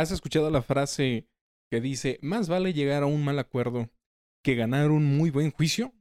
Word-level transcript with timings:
¿Has 0.00 0.12
escuchado 0.12 0.50
la 0.50 0.62
frase 0.62 1.28
que 1.70 1.82
dice, 1.82 2.18
más 2.22 2.48
vale 2.48 2.72
llegar 2.72 3.02
a 3.02 3.06
un 3.06 3.22
mal 3.22 3.38
acuerdo 3.38 3.90
que 4.42 4.54
ganar 4.54 4.90
un 4.90 5.04
muy 5.04 5.28
buen 5.28 5.50
juicio? 5.50 5.92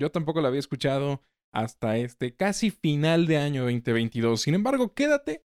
Yo 0.00 0.12
tampoco 0.12 0.40
la 0.40 0.46
había 0.46 0.60
escuchado 0.60 1.20
hasta 1.52 1.96
este 1.96 2.36
casi 2.36 2.70
final 2.70 3.26
de 3.26 3.38
año 3.38 3.64
2022. 3.64 4.40
Sin 4.40 4.54
embargo, 4.54 4.94
quédate 4.94 5.44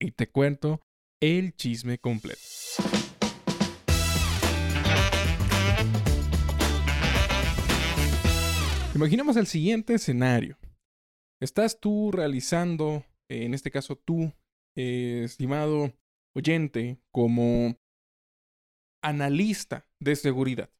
y 0.00 0.10
te 0.10 0.28
cuento 0.28 0.80
el 1.20 1.54
chisme 1.54 1.98
completo. 1.98 2.40
Imaginemos 8.96 9.36
el 9.36 9.46
siguiente 9.46 9.94
escenario. 9.94 10.58
Estás 11.40 11.78
tú 11.78 12.10
realizando, 12.10 13.04
en 13.28 13.54
este 13.54 13.70
caso 13.70 13.94
tú, 13.94 14.32
eh, 14.74 15.22
estimado 15.24 15.92
oyente, 16.34 17.00
como 17.10 17.76
analista 19.02 19.86
de 20.00 20.16
seguridad. 20.16 20.70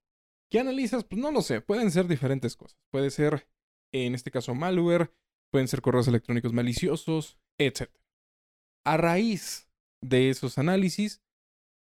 ¿Qué 0.51 0.60
analizas? 0.60 1.05
Pues 1.05 1.20
no 1.20 1.30
lo 1.30 1.42
sé, 1.42 1.60
pueden 1.60 1.91
ser 1.91 2.06
diferentes 2.06 2.56
cosas. 2.56 2.79
Puede 2.91 3.10
ser, 3.10 3.48
en 3.93 4.15
este 4.15 4.30
caso, 4.30 4.55
malware, 4.55 5.12
pueden 5.52 5.69
ser 5.69 5.82
correos 5.82 6.09
electrónicos 6.09 6.52
maliciosos, 6.52 7.38
etc. 7.59 7.91
A 8.84 8.96
raíz 8.96 9.69
de 10.02 10.30
esos 10.30 10.59
análisis, 10.59 11.23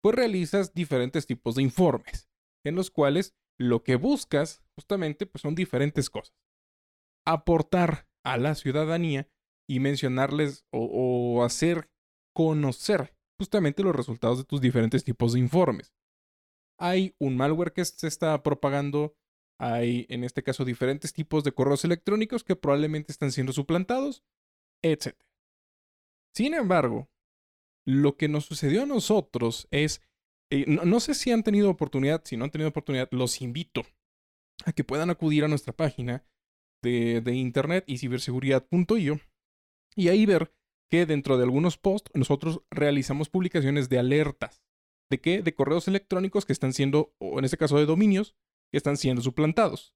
pues 0.02 0.16
realizas 0.16 0.73
diferentes 0.73 1.26
tipos 1.26 1.56
de 1.56 1.64
informes, 1.64 2.30
en 2.66 2.76
los 2.76 2.92
cuales 2.92 3.36
lo 3.59 3.84
que 3.84 3.95
buscas 3.95 4.64
justamente 4.76 5.26
pues 5.26 5.42
son 5.42 5.56
diferentes 5.56 6.09
cosas. 6.09 6.36
Aportar 7.26 8.08
a 8.23 8.38
la 8.38 8.56
ciudadanía 8.56 9.30
y 9.68 9.80
mencionarles 9.80 10.66
o, 10.72 10.86
o 10.86 11.44
hacer 11.44 11.90
conocer 12.34 13.17
justamente 13.38 13.84
los 13.84 13.96
resultados 13.96 14.40
de 14.40 14.44
tus 14.44 14.62
diferentes 14.62 15.04
tipos 15.04 15.34
de 15.34 15.40
informes. 15.40 15.94
Hay 16.80 17.16
un 17.20 17.38
malware 17.38 17.73
que 17.73 17.86
se 17.86 18.08
está 18.08 18.42
propagando, 18.44 19.16
hay 19.59 20.06
en 20.09 20.23
este 20.23 20.44
caso 20.44 20.66
diferentes 20.66 21.14
tipos 21.14 21.44
de 21.44 21.52
correos 21.52 21.84
electrónicos 21.86 22.44
que 22.44 22.56
probablemente 22.56 23.12
están 23.12 23.31
siendo 23.31 23.53
suplantados, 23.53 24.23
etc. 24.84 25.16
Sin 26.36 26.53
embargo, 26.53 27.09
lo 27.86 28.17
que 28.17 28.28
nos 28.28 28.45
sucedió 28.45 28.84
a 28.84 28.88
nosotros 28.88 29.67
es, 29.72 30.02
eh, 30.52 30.66
no, 30.67 31.00
sé 31.00 31.16
si 31.16 31.31
han 31.31 31.44
tenido 31.44 31.69
oportunidad, 31.69 32.23
si 32.25 32.38
no 32.38 32.45
han 32.45 32.52
tenido 32.52 32.69
oportunidad, 32.69 33.09
los 33.12 33.42
invito 33.42 33.84
a 34.66 34.73
que 34.73 34.84
puedan 34.84 35.09
acudir 35.09 35.44
a 35.44 35.47
nuestra 35.47 35.73
página 35.73 36.25
de, 36.84 37.22
de 37.22 37.34
internet 37.34 37.86
y 37.88 37.97
ciberseguridad.io 37.97 39.19
y 39.95 40.09
ahí 40.09 40.25
ver 40.25 40.53
que 40.90 41.06
dentro 41.06 41.38
de 41.38 41.44
algunos 41.44 41.78
posts 41.78 42.12
nosotros 42.14 42.62
realizamos 42.72 43.30
publicaciones 43.30 43.90
de 43.90 44.00
alertas. 44.00 44.64
¿De 45.10 45.22
qué? 45.22 45.42
De 45.42 45.54
correos 45.54 45.88
electrónicos 45.88 46.46
que 46.46 46.54
están 46.54 46.74
siendo, 46.74 47.14
o 47.20 47.40
en 47.40 47.46
este 47.46 47.58
caso 47.58 47.78
de 47.78 47.86
dominios, 47.86 48.36
que 48.72 48.78
están 48.78 48.98
siendo 48.98 49.22
suplantados. 49.22 49.94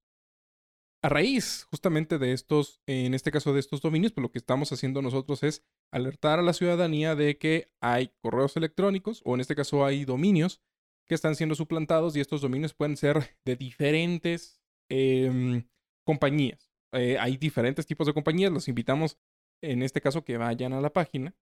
A 1.04 1.10
raíz 1.10 1.64
justamente 1.72 2.20
de 2.20 2.32
estos, 2.32 2.80
en 2.86 3.14
este 3.14 3.32
caso 3.32 3.54
de 3.54 3.60
estos 3.60 3.82
dominios, 3.82 4.14
pues 4.14 4.22
lo 4.22 4.32
que 4.32 4.38
estamos 4.38 4.72
haciendo 4.72 5.02
nosotros 5.02 5.42
es 5.44 5.64
alertar 5.92 6.40
a 6.40 6.44
la 6.44 6.54
ciudadanía 6.54 7.16
de 7.16 7.38
que 7.38 7.72
hay 7.82 8.14
correos 8.22 8.56
electrónicos, 8.56 9.22
o 9.26 9.34
en 9.34 9.42
este 9.42 9.56
caso 9.56 9.84
hay 9.84 10.06
dominios, 10.06 10.62
que 11.08 11.16
están 11.16 11.36
siendo 11.36 11.56
suplantados 11.56 12.16
y 12.16 12.22
estos 12.22 12.42
dominios 12.42 12.74
pueden 12.74 12.96
ser 12.96 13.36
de 13.44 13.56
diferentes 13.56 14.62
em, 14.90 15.68
compañías. 16.06 16.72
Eh, 16.94 17.18
hay 17.20 17.36
diferentes 17.38 17.86
tipos 17.86 18.08
de 18.08 18.14
compañías, 18.14 18.52
los 18.52 18.68
invitamos 18.68 19.18
en 19.62 19.84
este 19.84 20.02
caso 20.02 20.24
que 20.24 20.38
vayan 20.38 20.74
a 20.74 20.82
la 20.82 20.92
página, 20.92 21.36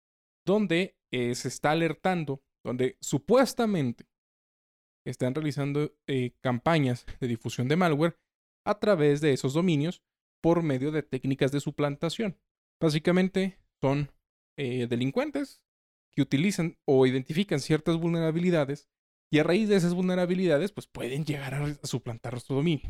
donde 0.47 0.97
eh, 1.13 1.35
se 1.35 1.49
está 1.49 1.73
alertando, 1.73 2.43
donde 2.65 2.97
supuestamente 3.01 4.07
están 5.07 5.35
realizando 5.35 5.95
eh, 6.07 6.33
campañas 6.43 7.07
de 7.21 7.29
difusión 7.29 7.69
de 7.69 7.77
malware 7.77 8.19
a 8.67 8.79
través 8.79 9.21
de 9.21 9.33
esos 9.33 9.55
dominios 9.55 10.03
por 10.43 10.63
medio 10.63 10.93
de 10.93 11.03
técnicas 11.03 11.53
de 11.53 11.61
suplantación. 11.61 12.39
Básicamente 12.81 13.59
son 13.81 14.11
eh, 14.59 14.87
delincuentes 14.87 15.63
que 16.13 16.23
utilizan 16.23 16.77
o 16.87 17.07
identifican 17.07 17.61
ciertas 17.61 17.97
vulnerabilidades 17.97 18.89
y 19.31 19.39
a 19.39 19.45
raíz 19.45 19.69
de 19.69 19.77
esas 19.77 19.95
vulnerabilidades 19.95 20.73
pues 20.73 20.87
pueden 20.87 21.25
llegar 21.25 21.55
a, 21.55 21.75
suplantar 21.87 22.33
nuestro 22.33 22.57
dominio. 22.57 22.89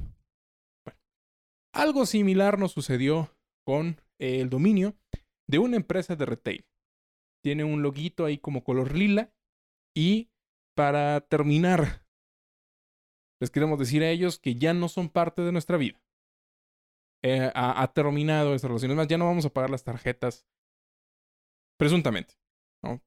algo 1.72 2.06
similar 2.06 2.58
nos 2.58 2.72
sucedió 2.72 3.30
con 3.64 4.00
el 4.20 4.50
dominio 4.50 4.96
de 5.48 5.58
una 5.58 5.76
empresa 5.76 6.16
de 6.16 6.26
retail. 6.26 6.66
Tiene 7.42 7.64
un 7.64 7.82
loguito 7.82 8.24
ahí 8.24 8.38
como 8.38 8.64
color 8.64 8.94
lila. 8.94 9.32
Y 9.96 10.30
para 10.76 11.20
terminar, 11.22 12.06
les 13.40 13.50
queremos 13.50 13.78
decir 13.78 14.02
a 14.02 14.10
ellos 14.10 14.38
que 14.38 14.54
ya 14.54 14.74
no 14.74 14.88
son 14.88 15.08
parte 15.08 15.42
de 15.42 15.52
nuestra 15.52 15.76
vida. 15.76 16.00
Eh, 17.24 17.50
ha, 17.54 17.92
terminado 17.92 18.54
esa 18.54 18.68
relación. 18.68 18.92
Es 18.92 18.96
más, 18.96 19.08
ya 19.08 19.18
no 19.18 19.26
vamos 19.26 19.44
a 19.44 19.52
pagar 19.52 19.70
las 19.70 19.84
tarjetas. 19.84 20.46
Presuntamente. 21.78 22.34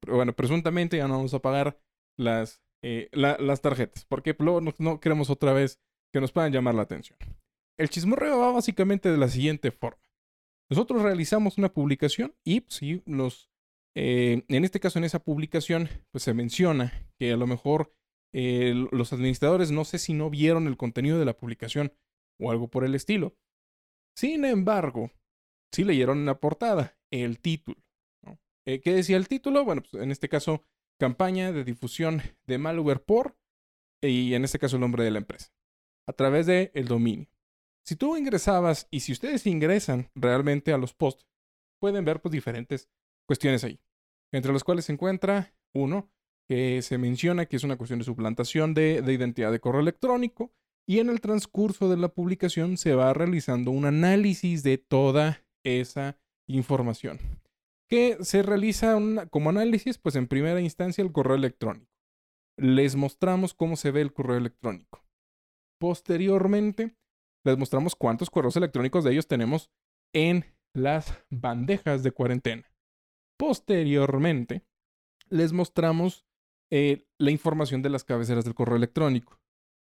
bueno, 0.06 0.34
presuntamente 0.34 0.96
ya 0.96 1.08
no 1.08 1.16
vamos 1.16 1.34
a 1.34 1.40
pagar 1.40 1.78
las, 2.18 2.62
eh, 2.82 3.08
las 3.12 3.60
tarjetas. 3.62 4.04
Porque 4.04 4.36
luego 4.38 4.60
no, 4.60 5.00
queremos 5.00 5.30
otra 5.30 5.52
vez 5.52 5.80
que 6.12 6.20
nos 6.20 6.32
puedan 6.32 6.52
llamar 6.52 6.74
la 6.74 6.82
atención. 6.82 7.18
El 7.78 7.88
chismorreo 7.88 8.38
va 8.38 8.52
básicamente 8.52 9.10
de 9.10 9.16
la 9.16 9.28
siguiente 9.28 9.70
forma. 9.70 10.01
Nosotros 10.72 11.02
realizamos 11.02 11.58
una 11.58 11.70
publicación 11.70 12.34
y 12.46 12.64
sí, 12.68 13.02
los, 13.04 13.50
eh, 13.94 14.42
en 14.48 14.64
este 14.64 14.80
caso, 14.80 14.98
en 14.98 15.04
esa 15.04 15.22
publicación, 15.22 15.90
pues 16.10 16.24
se 16.24 16.32
menciona 16.32 17.10
que 17.18 17.30
a 17.30 17.36
lo 17.36 17.46
mejor 17.46 17.94
eh, 18.34 18.72
los 18.90 19.12
administradores 19.12 19.70
no 19.70 19.84
sé 19.84 19.98
si 19.98 20.14
no 20.14 20.30
vieron 20.30 20.66
el 20.66 20.78
contenido 20.78 21.18
de 21.18 21.26
la 21.26 21.36
publicación 21.36 21.92
o 22.40 22.50
algo 22.50 22.68
por 22.68 22.86
el 22.86 22.94
estilo. 22.94 23.36
Sin 24.16 24.46
embargo, 24.46 25.10
sí 25.74 25.84
leyeron 25.84 26.20
en 26.20 26.24
la 26.24 26.40
portada 26.40 26.98
el 27.10 27.38
título. 27.38 27.76
Eh, 28.66 28.80
¿Qué 28.80 28.94
decía 28.94 29.18
el 29.18 29.28
título? 29.28 29.66
Bueno, 29.66 29.82
pues 29.82 30.02
en 30.02 30.10
este 30.10 30.30
caso, 30.30 30.64
campaña 30.98 31.52
de 31.52 31.64
difusión 31.64 32.22
de 32.46 32.56
malware 32.56 33.04
por, 33.04 33.36
y 34.00 34.32
en 34.32 34.44
este 34.44 34.58
caso 34.58 34.76
el 34.76 34.80
nombre 34.80 35.04
de 35.04 35.10
la 35.10 35.18
empresa, 35.18 35.52
a 36.08 36.14
través 36.14 36.46
del 36.46 36.70
el 36.72 36.88
dominio. 36.88 37.31
Si 37.84 37.96
tú 37.96 38.16
ingresabas 38.16 38.86
y 38.90 39.00
si 39.00 39.12
ustedes 39.12 39.46
ingresan 39.46 40.10
realmente 40.14 40.72
a 40.72 40.78
los 40.78 40.94
posts, 40.94 41.26
pueden 41.80 42.04
ver 42.04 42.20
pues 42.20 42.32
diferentes 42.32 42.88
cuestiones 43.26 43.64
ahí, 43.64 43.80
entre 44.32 44.52
las 44.52 44.62
cuales 44.64 44.84
se 44.84 44.92
encuentra 44.92 45.54
uno 45.74 46.10
que 46.48 46.82
se 46.82 46.98
menciona 46.98 47.46
que 47.46 47.56
es 47.56 47.64
una 47.64 47.76
cuestión 47.76 47.98
de 47.98 48.04
suplantación 48.04 48.74
de, 48.74 49.02
de 49.02 49.12
identidad 49.12 49.50
de 49.50 49.60
correo 49.60 49.80
electrónico 49.80 50.52
y 50.86 50.98
en 50.98 51.08
el 51.08 51.20
transcurso 51.20 51.88
de 51.88 51.96
la 51.96 52.08
publicación 52.08 52.76
se 52.76 52.94
va 52.94 53.12
realizando 53.14 53.70
un 53.70 53.84
análisis 53.84 54.62
de 54.62 54.78
toda 54.78 55.44
esa 55.64 56.18
información. 56.48 57.18
que 57.88 58.18
se 58.24 58.42
realiza 58.42 58.98
como 59.30 59.50
análisis? 59.50 59.98
Pues 59.98 60.16
en 60.16 60.26
primera 60.26 60.60
instancia 60.60 61.02
el 61.02 61.12
correo 61.12 61.36
electrónico. 61.36 61.92
Les 62.56 62.96
mostramos 62.96 63.54
cómo 63.54 63.76
se 63.76 63.90
ve 63.90 64.00
el 64.00 64.12
correo 64.12 64.36
electrónico. 64.36 65.04
Posteriormente 65.78 66.96
les 67.44 67.58
mostramos 67.58 67.96
cuántos 67.96 68.30
correos 68.30 68.56
electrónicos 68.56 69.04
de 69.04 69.12
ellos 69.12 69.26
tenemos 69.26 69.70
en 70.12 70.44
las 70.74 71.18
bandejas 71.30 72.02
de 72.02 72.12
cuarentena. 72.12 72.70
Posteriormente, 73.38 74.64
les 75.28 75.52
mostramos 75.52 76.24
eh, 76.70 77.06
la 77.18 77.30
información 77.30 77.82
de 77.82 77.90
las 77.90 78.04
cabeceras 78.04 78.44
del 78.44 78.54
correo 78.54 78.76
electrónico, 78.76 79.40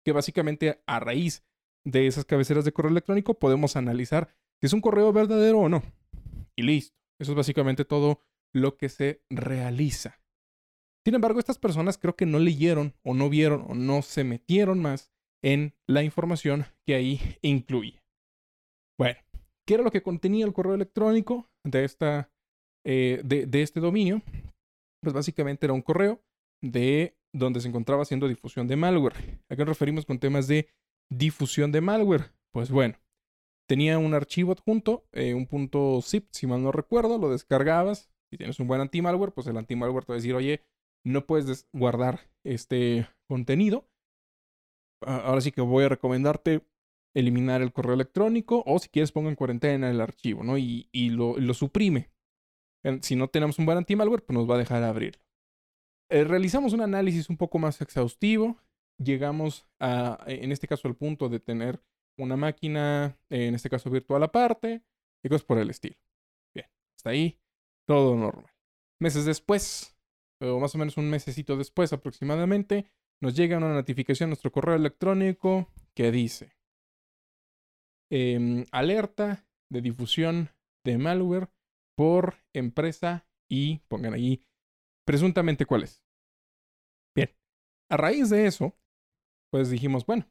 que 0.03 0.11
básicamente 0.11 0.81
a 0.85 0.99
raíz 0.99 1.43
de 1.85 2.07
esas 2.07 2.25
cabeceras 2.25 2.65
de 2.65 2.71
correo 2.71 2.91
electrónico 2.91 3.33
podemos 3.35 3.75
analizar 3.75 4.35
si 4.59 4.67
es 4.67 4.73
un 4.73 4.81
correo 4.81 5.11
verdadero 5.11 5.59
o 5.59 5.69
no. 5.69 5.83
Y 6.55 6.63
listo. 6.63 6.97
Eso 7.19 7.33
es 7.33 7.37
básicamente 7.37 7.85
todo 7.85 8.19
lo 8.51 8.77
que 8.77 8.89
se 8.89 9.23
realiza. 9.29 10.19
Sin 11.05 11.15
embargo, 11.15 11.39
estas 11.39 11.57
personas 11.57 11.97
creo 11.97 12.15
que 12.15 12.25
no 12.25 12.39
leyeron 12.39 12.95
o 13.03 13.13
no 13.13 13.29
vieron 13.29 13.65
o 13.67 13.75
no 13.75 14.01
se 14.01 14.23
metieron 14.23 14.79
más 14.79 15.10
en 15.43 15.73
la 15.87 16.03
información 16.03 16.65
que 16.85 16.95
ahí 16.95 17.19
incluye. 17.41 18.01
Bueno, 18.99 19.19
¿qué 19.67 19.75
era 19.75 19.83
lo 19.83 19.91
que 19.91 20.03
contenía 20.03 20.45
el 20.45 20.53
correo 20.53 20.75
electrónico 20.75 21.49
de, 21.65 21.83
esta, 21.83 22.29
eh, 22.85 23.21
de, 23.23 23.61
este 23.61 23.79
dominio? 23.79 24.21
Pues 25.01 25.13
básicamente 25.13 25.65
era 25.65 25.73
un 25.73 25.81
correo 25.81 26.21
de 26.63 27.15
donde 27.33 27.61
se 27.61 27.67
encontraba 27.67 28.03
haciendo 28.03 28.27
difusión 28.27 28.67
de 28.67 28.75
malware. 28.75 29.15
¿A 29.49 29.55
qué 29.55 29.59
nos 29.59 29.69
referimos 29.69 30.05
con 30.05 30.19
temas 30.19 30.47
de 30.47 30.69
difusión 31.11 31.71
de 31.71 31.81
malware? 31.81 32.31
Pues 32.53 32.69
bueno, 32.69 32.99
tenía 33.67 33.97
un 33.97 34.13
archivo 34.13 34.51
adjunto, 34.51 35.05
eh, 35.13 35.33
un 35.33 35.47
punto 35.47 36.01
zip, 36.03 36.27
si 36.31 36.45
mal 36.45 36.61
no 36.61 36.71
recuerdo, 36.71 37.17
lo 37.17 37.29
descargabas. 37.29 38.11
Si 38.29 38.37
tienes 38.37 38.59
un 38.59 38.67
buen 38.67 38.81
anti-malware, 38.81 39.33
pues 39.33 39.47
el 39.47 39.57
anti-malware 39.57 40.05
te 40.05 40.11
va 40.11 40.15
a 40.15 40.21
decir, 40.21 40.35
oye, 40.35 40.63
no 41.03 41.25
puedes 41.25 41.67
guardar 41.73 42.29
este 42.45 43.07
contenido 43.27 43.90
ahora 45.01 45.41
sí 45.41 45.51
que 45.51 45.61
voy 45.61 45.85
a 45.85 45.89
recomendarte 45.89 46.65
eliminar 47.13 47.61
el 47.61 47.73
correo 47.73 47.93
electrónico 47.93 48.63
o 48.65 48.79
si 48.79 48.89
quieres 48.89 49.11
ponga 49.11 49.29
en 49.29 49.35
cuarentena 49.35 49.89
el 49.89 50.01
archivo, 50.01 50.43
¿no? 50.43 50.57
Y, 50.57 50.87
lo, 51.09 51.53
suprime. 51.53 52.09
Si 53.01 53.15
no 53.15 53.27
tenemos 53.27 53.59
un 53.59 53.65
buen 53.65 53.77
anti-malware, 53.77 54.23
pues 54.23 54.35
nos 54.35 54.49
va 54.49 54.55
a 54.55 54.59
dejar 54.59 54.83
abrirlo. 54.83 55.23
Eh, 56.09 56.23
realizamos 56.23 56.73
un 56.73 56.81
análisis 56.81 57.29
un 57.29 57.37
poco 57.37 57.59
más 57.59 57.79
exhaustivo. 57.81 58.57
Llegamos 58.97 59.67
a, 59.79 60.23
en 60.27 60.51
este 60.51 60.67
caso, 60.67 60.87
al 60.87 60.95
punto 60.95 61.29
de 61.29 61.39
tener 61.39 61.81
una 62.17 62.37
máquina, 62.37 63.17
en 63.29 63.55
este 63.55 63.69
caso 63.69 63.89
virtual 63.89 64.23
aparte, 64.23 64.83
y 65.23 65.29
cosas 65.29 65.43
por 65.43 65.57
el 65.57 65.69
estilo. 65.69 65.95
Bien, 66.53 66.67
hasta 66.95 67.11
ahí, 67.11 67.39
todo 67.85 68.15
normal. 68.15 68.51
Meses 68.99 69.25
después, 69.25 69.95
o 70.39 70.59
más 70.59 70.75
o 70.75 70.77
menos 70.77 70.97
un 70.97 71.09
mesecito 71.09 71.57
después 71.57 71.93
aproximadamente, 71.93 72.91
nos 73.21 73.35
llega 73.35 73.57
una 73.57 73.73
notificación 73.73 74.27
a 74.27 74.31
nuestro 74.31 74.51
correo 74.51 74.75
electrónico 74.75 75.67
que 75.93 76.11
dice, 76.11 76.57
em, 78.09 78.65
alerta 78.71 79.47
de 79.69 79.81
difusión 79.81 80.49
de 80.83 80.97
malware 80.97 81.49
por 81.95 82.35
empresa 82.53 83.27
y 83.49 83.79
pongan 83.87 84.13
ahí 84.13 84.43
presuntamente 85.05 85.65
cuál 85.65 85.83
es. 85.83 86.03
Bien, 87.15 87.29
a 87.89 87.97
raíz 87.97 88.29
de 88.29 88.47
eso, 88.47 88.75
pues 89.51 89.69
dijimos, 89.69 90.05
bueno, 90.05 90.27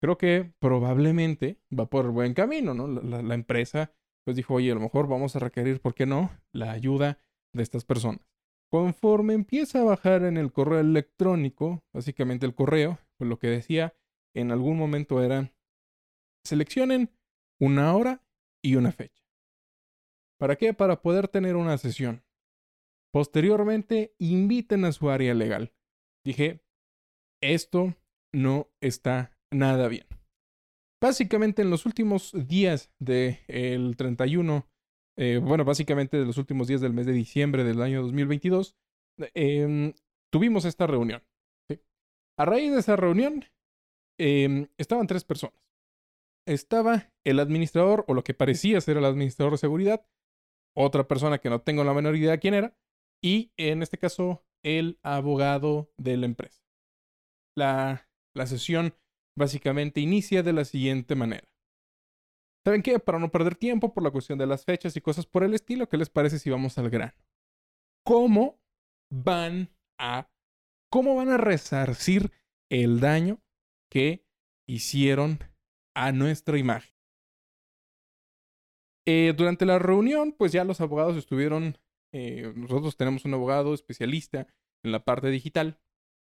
creo 0.00 0.16
que 0.16 0.52
probablemente 0.58 1.60
va 1.76 1.90
por 1.90 2.10
buen 2.10 2.34
camino, 2.34 2.74
¿no? 2.74 2.88
La, 2.88 3.22
la, 3.22 3.34
empresa 3.34 3.92
pues 4.24 4.36
dijo, 4.36 4.54
oye, 4.54 4.70
a 4.70 4.74
lo 4.74 4.80
mejor 4.80 5.08
vamos 5.08 5.36
a 5.36 5.40
requerir, 5.40 5.80
¿por 5.80 5.94
qué 5.94 6.06
no?, 6.06 6.30
la 6.52 6.70
ayuda 6.70 7.18
de 7.52 7.62
estas 7.62 7.84
personas. 7.84 8.20
Conforme 8.70 9.34
empieza 9.34 9.80
a 9.80 9.84
bajar 9.84 10.24
en 10.24 10.36
el 10.36 10.52
correo 10.52 10.80
electrónico, 10.80 11.82
básicamente 11.92 12.44
el 12.44 12.54
correo, 12.54 12.98
pues 13.16 13.28
lo 13.28 13.38
que 13.38 13.48
decía 13.48 13.94
en 14.34 14.52
algún 14.52 14.76
momento 14.76 15.22
era, 15.22 15.52
seleccionen 16.44 17.10
una 17.58 17.94
hora 17.94 18.22
y 18.62 18.76
una 18.76 18.92
fecha. 18.92 19.24
¿Para 20.38 20.56
qué? 20.56 20.74
Para 20.74 21.02
poder 21.02 21.28
tener 21.28 21.56
una 21.56 21.78
sesión. 21.78 22.22
Posteriormente, 23.12 24.14
inviten 24.18 24.84
a 24.84 24.92
su 24.92 25.10
área 25.10 25.34
legal. 25.34 25.72
Dije, 26.24 26.62
esto 27.42 27.94
no 28.32 28.70
está 28.80 29.36
nada 29.50 29.88
bien. 29.88 30.06
Básicamente 31.00 31.62
en 31.62 31.70
los 31.70 31.86
últimos 31.86 32.32
días 32.46 32.92
del 32.98 33.96
31, 33.96 34.66
eh, 35.18 35.40
bueno, 35.42 35.64
básicamente 35.64 36.16
de 36.16 36.24
los 36.24 36.38
últimos 36.38 36.68
días 36.68 36.80
del 36.80 36.92
mes 36.92 37.04
de 37.04 37.12
diciembre 37.12 37.64
del 37.64 37.82
año 37.82 38.02
2022, 38.02 38.76
em, 39.34 39.92
tuvimos 40.30 40.64
esta 40.64 40.86
reunión. 40.86 41.24
A 42.38 42.44
raíz 42.44 42.72
de 42.72 42.78
esa 42.78 42.94
reunión, 42.94 43.44
em, 44.16 44.68
estaban 44.78 45.08
tres 45.08 45.24
personas. 45.24 45.60
Estaba 46.46 47.12
el 47.24 47.40
administrador, 47.40 48.04
o 48.06 48.14
lo 48.14 48.22
que 48.22 48.32
parecía 48.32 48.80
ser 48.80 48.96
el 48.96 49.04
administrador 49.04 49.54
de 49.54 49.58
seguridad, 49.58 50.06
otra 50.76 51.08
persona 51.08 51.38
que 51.38 51.50
no 51.50 51.62
tengo 51.62 51.82
la 51.82 51.94
menor 51.94 52.14
idea 52.14 52.38
quién 52.38 52.54
era, 52.54 52.78
y 53.20 53.50
en 53.56 53.82
este 53.82 53.98
caso, 53.98 54.44
el 54.62 55.00
abogado 55.02 55.90
de 55.98 56.16
la 56.16 56.26
empresa. 56.26 56.62
La, 57.56 58.08
la 58.36 58.46
sesión 58.46 58.94
básicamente 59.36 60.00
inicia 60.00 60.44
de 60.44 60.52
la 60.52 60.64
siguiente 60.64 61.16
manera. 61.16 61.47
¿Saben 62.68 62.82
qué? 62.82 62.98
Para 62.98 63.18
no 63.18 63.30
perder 63.30 63.54
tiempo 63.54 63.94
por 63.94 64.02
la 64.02 64.10
cuestión 64.10 64.38
de 64.38 64.46
las 64.46 64.66
fechas 64.66 64.94
y 64.94 65.00
cosas 65.00 65.24
por 65.24 65.42
el 65.42 65.54
estilo, 65.54 65.88
¿qué 65.88 65.96
les 65.96 66.10
parece 66.10 66.38
si 66.38 66.50
vamos 66.50 66.76
al 66.76 66.90
grano? 66.90 67.14
¿Cómo 68.04 68.60
van 69.10 69.70
a 69.98 70.30
cómo 70.92 71.16
van 71.16 71.30
a 71.30 71.38
resarcir 71.38 72.30
el 72.70 73.00
daño 73.00 73.40
que 73.90 74.26
hicieron 74.68 75.38
a 75.96 76.12
nuestra 76.12 76.58
imagen? 76.58 76.94
Eh, 79.06 79.32
durante 79.34 79.64
la 79.64 79.78
reunión, 79.78 80.32
pues 80.32 80.52
ya 80.52 80.62
los 80.64 80.82
abogados 80.82 81.16
estuvieron, 81.16 81.78
eh, 82.12 82.52
nosotros 82.54 82.98
tenemos 82.98 83.24
un 83.24 83.32
abogado 83.32 83.72
especialista 83.72 84.46
en 84.84 84.92
la 84.92 85.06
parte 85.06 85.30
digital. 85.30 85.80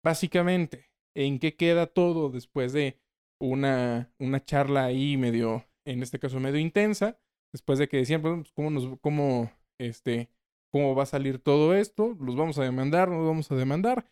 Básicamente, 0.06 0.92
en 1.16 1.40
qué 1.40 1.56
queda 1.56 1.88
todo 1.88 2.30
después 2.30 2.72
de 2.72 3.00
una, 3.42 4.14
una 4.20 4.46
charla 4.46 4.86
ahí 4.86 5.18
medio, 5.18 5.66
en 5.92 6.04
este 6.04 6.20
caso 6.20 6.40
medio 6.40 6.60
intensa, 6.60 7.20
después 7.52 7.80
de 7.80 7.88
que 7.88 7.98
decían, 7.98 8.22
pues, 8.22 8.52
¿cómo, 8.54 8.70
nos, 8.70 9.00
cómo, 9.00 9.52
este, 9.80 10.30
cómo 10.72 10.96
va 10.96 11.04
a 11.04 11.08
salir 11.08 11.40
todo 11.40 11.74
esto? 11.74 12.16
¿Los 12.20 12.36
vamos 12.36 12.60
a 12.60 12.64
demandar? 12.64 13.10
¿No 13.10 13.18
los 13.18 13.28
vamos 13.28 13.52
a 13.52 13.56
demandar? 13.56 14.06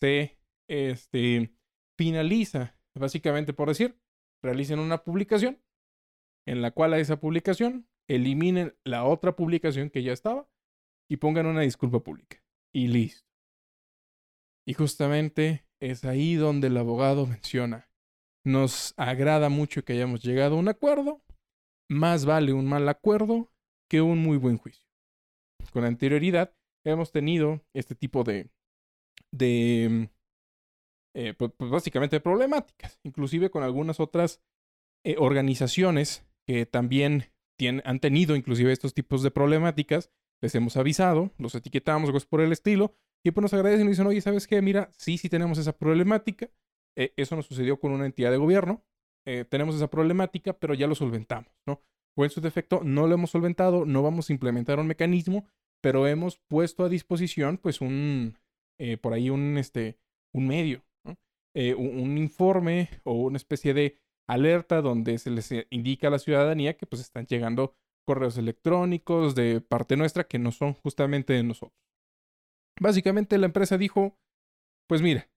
Se 0.00 0.38
este, 0.68 1.54
finaliza, 1.96 2.76
básicamente 2.94 3.52
por 3.52 3.68
decir, 3.68 3.98
realicen 4.42 4.78
una 4.78 5.04
publicación 5.04 5.58
en 6.46 6.60
la 6.60 6.72
cual 6.72 6.92
a 6.92 6.98
esa 6.98 7.20
publicación 7.20 7.86
eliminen 8.08 8.76
la 8.84 9.04
otra 9.04 9.36
publicación 9.36 9.90
que 9.90 10.02
ya 10.02 10.12
estaba 10.12 10.48
y 11.08 11.16
pongan 11.16 11.46
una 11.46 11.60
disculpa 11.60 12.00
pública. 12.00 12.42
Y 12.74 12.88
listo. 12.88 13.28
Y 14.66 14.74
justamente 14.74 15.66
es 15.80 16.04
ahí 16.04 16.34
donde 16.34 16.68
el 16.68 16.76
abogado 16.76 17.26
menciona, 17.26 17.88
nos 18.44 18.94
agrada 18.96 19.48
mucho 19.48 19.84
que 19.84 19.92
hayamos 19.94 20.22
llegado 20.22 20.56
a 20.56 20.58
un 20.58 20.68
acuerdo, 20.68 21.21
más 21.92 22.24
vale 22.24 22.52
un 22.52 22.66
mal 22.66 22.88
acuerdo 22.88 23.50
que 23.88 24.00
un 24.00 24.18
muy 24.18 24.36
buen 24.36 24.58
juicio. 24.58 24.86
Con 25.72 25.84
anterioridad 25.84 26.54
hemos 26.84 27.12
tenido 27.12 27.64
este 27.74 27.94
tipo 27.94 28.24
de, 28.24 28.50
de 29.30 30.10
eh, 31.14 31.34
pues, 31.34 31.52
pues, 31.56 31.70
básicamente 31.70 32.20
problemáticas, 32.20 32.98
inclusive 33.02 33.50
con 33.50 33.62
algunas 33.62 34.00
otras 34.00 34.42
eh, 35.04 35.16
organizaciones 35.18 36.26
que 36.46 36.66
también 36.66 37.32
tienen, 37.58 37.82
han 37.84 38.00
tenido 38.00 38.34
inclusive 38.34 38.72
estos 38.72 38.94
tipos 38.94 39.22
de 39.22 39.30
problemáticas, 39.30 40.10
les 40.40 40.54
hemos 40.54 40.76
avisado, 40.76 41.30
los 41.38 41.54
etiquetamos, 41.54 42.10
cosas 42.10 42.26
por 42.26 42.40
el 42.40 42.52
estilo, 42.52 42.96
y 43.24 43.30
pues 43.30 43.42
nos 43.42 43.54
agradecen 43.54 43.86
y 43.86 43.90
dicen, 43.90 44.06
oye, 44.06 44.20
¿sabes 44.20 44.46
qué? 44.46 44.60
Mira, 44.62 44.90
sí, 44.96 45.16
sí 45.16 45.28
tenemos 45.28 45.58
esa 45.58 45.76
problemática. 45.76 46.50
Eh, 46.96 47.12
eso 47.16 47.36
nos 47.36 47.46
sucedió 47.46 47.78
con 47.78 47.92
una 47.92 48.06
entidad 48.06 48.32
de 48.32 48.36
gobierno. 48.36 48.84
Eh, 49.26 49.44
tenemos 49.48 49.74
esa 49.74 49.88
problemática, 49.88 50.52
pero 50.52 50.74
ya 50.74 50.86
lo 50.86 50.94
solventamos, 50.94 51.52
¿no? 51.66 51.80
O 52.16 52.24
en 52.24 52.30
su 52.30 52.40
defecto, 52.40 52.80
no 52.84 53.06
lo 53.06 53.14
hemos 53.14 53.30
solventado, 53.30 53.86
no 53.86 54.02
vamos 54.02 54.28
a 54.28 54.32
implementar 54.32 54.78
un 54.78 54.86
mecanismo, 54.86 55.46
pero 55.80 56.06
hemos 56.06 56.38
puesto 56.48 56.84
a 56.84 56.88
disposición, 56.88 57.58
pues, 57.58 57.80
un, 57.80 58.38
eh, 58.78 58.96
por 58.98 59.12
ahí 59.14 59.30
un, 59.30 59.56
este, 59.58 59.98
un 60.34 60.46
medio, 60.46 60.84
¿no? 61.04 61.16
un, 61.54 62.00
un, 62.00 62.18
informe 62.18 62.90
o 63.04 63.14
una 63.14 63.36
especie 63.36 63.74
de 63.74 63.98
alerta 64.28 64.82
donde 64.82 65.18
se 65.18 65.30
les 65.30 65.50
indica 65.70 66.08
a 66.08 66.10
la 66.10 66.18
ciudadanía 66.18 66.76
que, 66.76 66.86
pues, 66.86 67.00
están 67.00 67.26
llegando 67.26 67.74
correos 68.04 68.36
electrónicos 68.36 69.34
de 69.34 69.60
parte 69.60 69.96
nuestra 69.96 70.24
que 70.24 70.38
no 70.38 70.52
son 70.52 70.74
justamente 70.74 71.32
de 71.32 71.42
nosotros. 71.42 71.78
Básicamente 72.80 73.38
la 73.38 73.46
empresa 73.46 73.78
dijo, 73.78 74.18
pues 74.88 75.02
mira, 75.02 75.30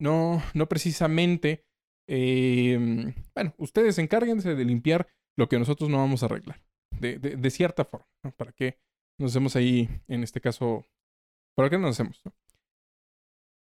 no, 0.00 0.42
no 0.54 0.68
precisamente, 0.68 1.64
eh, 2.14 3.14
bueno, 3.34 3.54
ustedes 3.56 3.96
encárguense 3.98 4.54
de 4.54 4.64
limpiar 4.66 5.08
lo 5.34 5.48
que 5.48 5.58
nosotros 5.58 5.88
no 5.88 5.96
vamos 5.96 6.22
a 6.22 6.26
arreglar, 6.26 6.62
de, 7.00 7.18
de, 7.18 7.50
cierta 7.50 7.86
forma, 7.86 8.06
¿no? 8.22 8.32
¿Para 8.32 8.52
qué 8.52 8.78
nos 9.18 9.32
hacemos 9.32 9.56
ahí, 9.56 9.88
en 10.08 10.22
este 10.22 10.38
caso, 10.38 10.84
para 11.56 11.70
qué 11.70 11.78
nos 11.78 11.92
hacemos? 11.92 12.20
No? 12.26 12.34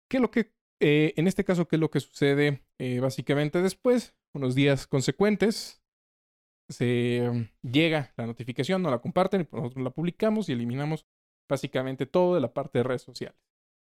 ¿Qué 0.10 0.17
es 0.17 0.22
lo 0.22 0.31
que, 0.31 0.53
eh, 0.79 1.13
en 1.17 1.27
este 1.27 1.43
caso, 1.43 1.67
qué 1.67 1.75
es 1.75 1.81
lo 1.81 1.91
que 1.91 2.00
sucede 2.00 2.63
eh, 2.77 3.01
básicamente 3.01 3.62
después? 3.62 4.15
Unos 4.34 4.55
días 4.55 4.88
consecuentes, 4.88 5.84
se 6.69 7.50
llega 7.62 8.13
la 8.15 8.25
notificación, 8.25 8.81
nos 8.81 8.93
la 8.93 9.01
comparten, 9.01 9.41
y 9.41 9.53
nosotros 9.53 9.84
la 9.84 9.89
publicamos 9.89 10.48
y 10.48 10.53
eliminamos 10.53 11.05
básicamente 11.50 12.05
todo 12.05 12.36
de 12.36 12.41
la 12.41 12.53
parte 12.53 12.79
de 12.79 12.84
redes 12.84 13.01
sociales. 13.01 13.38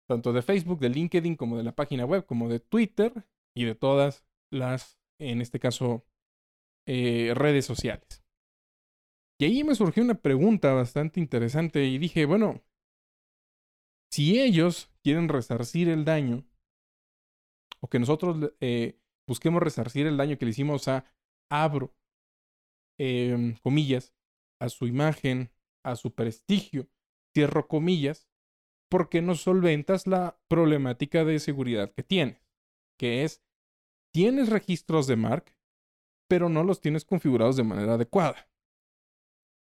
Tanto 0.08 0.34
de 0.34 0.44
Facebook, 0.44 0.80
de 0.82 0.90
LinkedIn, 0.90 1.36
como 1.36 1.58
de 1.58 1.64
la 1.64 1.72
página 1.72 2.06
web, 2.06 2.28
como 2.28 2.48
de 2.48 2.60
Twitter 2.60 3.26
y 3.56 3.64
de 3.64 3.74
todas 3.74 4.24
las, 4.52 5.00
en 5.20 5.42
este 5.42 5.60
caso, 5.60 6.06
eh, 6.88 7.34
redes 7.36 7.66
sociales. 7.66 8.24
Y 9.40 9.46
ahí 9.46 9.64
me 9.64 9.76
surgió 9.76 10.04
una 10.04 10.16
pregunta 10.16 10.74
bastante 10.74 11.20
interesante 11.20 11.86
y 11.86 11.98
dije, 11.98 12.26
bueno, 12.26 12.64
si 14.12 14.40
ellos 14.40 14.92
quieren 15.04 15.28
resarcir 15.28 15.90
el 15.90 16.06
daño, 16.06 16.46
o 17.82 17.90
que 17.90 18.00
nosotros 18.00 18.54
eh, 18.62 19.00
busquemos 19.28 19.62
resarcir 19.62 20.08
el 20.08 20.18
daño 20.18 20.38
que 20.38 20.46
le 20.46 20.52
hicimos 20.52 20.88
a 20.88 21.06
Abro, 21.50 21.94
eh, 22.98 23.56
comillas, 23.62 24.16
a 24.62 24.70
su 24.70 24.88
imagen, 24.88 25.52
a 25.84 25.96
su 25.96 26.14
prestigio, 26.14 26.88
cierro 27.34 27.68
comillas, 27.68 28.30
porque 28.90 29.22
no 29.22 29.36
solventas 29.36 30.08
la 30.08 30.40
problemática 30.48 31.26
de 31.26 31.40
seguridad 31.40 31.92
que 31.92 32.04
tienes, 32.04 32.48
que 32.98 33.24
es, 33.24 33.44
tienes 34.16 34.48
registros 34.48 35.08
de 35.08 35.18
Mark, 35.18 35.54
pero 36.30 36.48
no 36.48 36.64
los 36.64 36.80
tienes 36.80 37.04
configurados 37.04 37.58
de 37.58 37.66
manera 37.66 37.96
adecuada. 37.96 38.48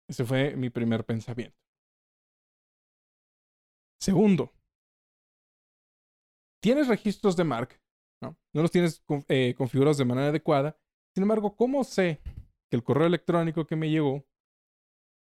Ese 0.06 0.26
fue 0.26 0.54
mi 0.56 0.68
primer 0.68 1.06
pensamiento. 1.06 1.56
Segundo, 3.99 4.52
tienes 6.62 6.87
registros 6.88 7.35
de 7.35 7.44
Mark, 7.44 7.80
no, 8.23 8.37
no 8.52 8.61
los 8.61 8.71
tienes 8.71 9.02
eh, 9.28 9.54
configurados 9.56 9.97
de 9.97 10.04
manera 10.04 10.28
adecuada. 10.28 10.76
Sin 11.14 11.23
embargo, 11.23 11.56
¿cómo 11.56 11.82
sé 11.82 12.21
que 12.71 12.76
el 12.76 12.85
correo 12.85 13.06
electrónico 13.06 13.66
que 13.66 13.76
me 13.76 13.88
llegó 13.88 14.26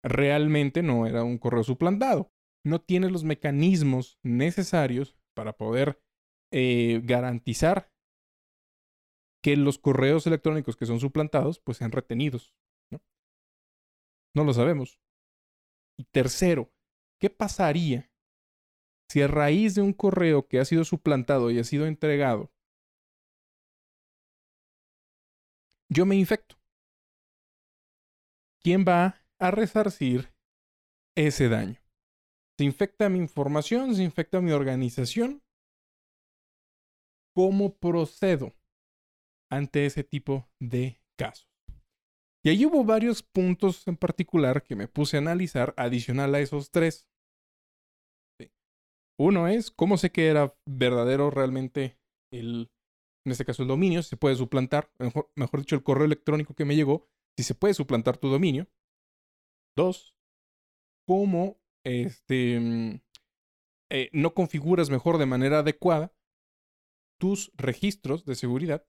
realmente 0.04 0.80
no 0.80 1.08
era 1.08 1.24
un 1.24 1.38
correo 1.38 1.64
suplantado. 1.64 2.30
No 2.64 2.80
tiene 2.80 3.10
los 3.10 3.24
mecanismos 3.24 4.20
necesarios 4.22 5.16
para 5.34 5.56
poder 5.56 6.00
eh, 6.52 7.00
garantizar 7.02 7.90
que 9.42 9.56
los 9.56 9.78
correos 9.78 10.26
electrónicos 10.26 10.76
que 10.76 10.86
son 10.86 11.00
suplantados 11.00 11.60
pues 11.60 11.78
sean 11.78 11.92
retenidos. 11.92 12.54
¿no? 12.90 13.00
no 14.34 14.44
lo 14.44 14.52
sabemos. 14.52 15.00
Y 15.96 16.04
tercero, 16.04 16.72
¿qué 17.20 17.30
pasaría 17.30 18.10
si 19.08 19.22
a 19.22 19.28
raíz 19.28 19.74
de 19.74 19.82
un 19.82 19.92
correo 19.92 20.46
que 20.46 20.60
ha 20.60 20.64
sido 20.64 20.84
suplantado 20.84 21.50
y 21.50 21.58
ha 21.58 21.64
sido 21.64 21.86
entregado, 21.86 22.52
yo 25.88 26.06
me 26.06 26.16
infecto? 26.16 26.56
¿Quién 28.62 28.84
va 28.86 29.24
a 29.38 29.50
resarcir 29.50 30.32
ese 31.16 31.48
daño? 31.48 31.80
Se 32.58 32.64
infecta 32.64 33.08
mi 33.08 33.18
información, 33.18 33.94
se 33.94 34.02
infecta 34.02 34.40
mi 34.40 34.50
organización. 34.50 35.42
¿Cómo 37.34 37.78
procedo 37.78 38.57
ante 39.50 39.86
ese 39.86 40.04
tipo 40.04 40.48
de 40.60 41.00
casos? 41.18 41.48
Y 42.44 42.50
ahí 42.50 42.64
hubo 42.64 42.84
varios 42.84 43.22
puntos 43.22 43.86
en 43.86 43.96
particular 43.96 44.62
que 44.62 44.76
me 44.76 44.88
puse 44.88 45.16
a 45.16 45.20
analizar 45.20 45.74
adicional 45.76 46.34
a 46.34 46.40
esos 46.40 46.70
tres. 46.70 47.08
Uno 49.20 49.48
es 49.48 49.70
cómo 49.72 49.96
sé 49.96 50.12
que 50.12 50.28
era 50.28 50.54
verdadero 50.64 51.30
realmente 51.30 51.98
el, 52.32 52.70
en 53.26 53.32
este 53.32 53.44
caso 53.44 53.62
el 53.62 53.68
dominio, 53.68 54.02
si 54.02 54.10
se 54.10 54.16
puede 54.16 54.36
suplantar, 54.36 54.90
mejor, 54.98 55.60
dicho, 55.60 55.76
el 55.76 55.82
correo 55.82 56.04
electrónico 56.04 56.54
que 56.54 56.64
me 56.64 56.76
llegó, 56.76 57.08
si 57.36 57.42
se 57.42 57.54
puede 57.54 57.74
suplantar 57.74 58.16
tu 58.16 58.28
dominio. 58.28 58.68
Dos, 59.76 60.16
cómo 61.06 61.60
este, 61.84 62.58
mm, 62.58 63.00
eh, 63.90 64.10
no 64.12 64.34
configuras 64.34 64.90
mejor 64.90 65.18
de 65.18 65.26
manera 65.26 65.60
adecuada 65.60 66.12
tus 67.20 67.52
registros 67.56 68.24
de 68.24 68.34
seguridad. 68.34 68.86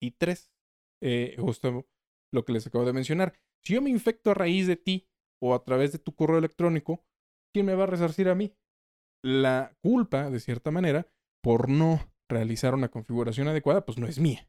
Eh, 0.00 1.36
justo 1.38 1.86
lo 2.32 2.44
que 2.44 2.52
les 2.52 2.66
acabo 2.66 2.84
de 2.84 2.92
mencionar. 2.92 3.34
Si 3.62 3.74
yo 3.74 3.82
me 3.82 3.90
infecto 3.90 4.30
a 4.30 4.34
raíz 4.34 4.66
de 4.66 4.76
ti 4.76 5.08
o 5.42 5.54
a 5.54 5.64
través 5.64 5.92
de 5.92 5.98
tu 5.98 6.14
correo 6.14 6.38
electrónico, 6.38 7.04
¿quién 7.52 7.66
me 7.66 7.74
va 7.74 7.84
a 7.84 7.88
resarcir 7.88 8.28
a 8.28 8.34
mí? 8.34 8.54
La 9.22 9.76
culpa, 9.82 10.30
de 10.30 10.40
cierta 10.40 10.70
manera, 10.70 11.08
por 11.42 11.68
no 11.68 12.00
realizar 12.28 12.74
una 12.74 12.90
configuración 12.90 13.48
adecuada, 13.48 13.84
pues 13.84 13.98
no 13.98 14.06
es 14.06 14.18
mía. 14.18 14.48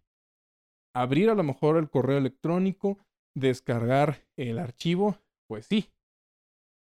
Abrir 0.93 1.29
a 1.29 1.35
lo 1.35 1.43
mejor 1.43 1.77
el 1.77 1.89
correo 1.89 2.17
electrónico, 2.17 2.97
descargar 3.35 4.25
el 4.37 4.59
archivo, 4.59 5.19
pues 5.47 5.65
sí, 5.65 5.93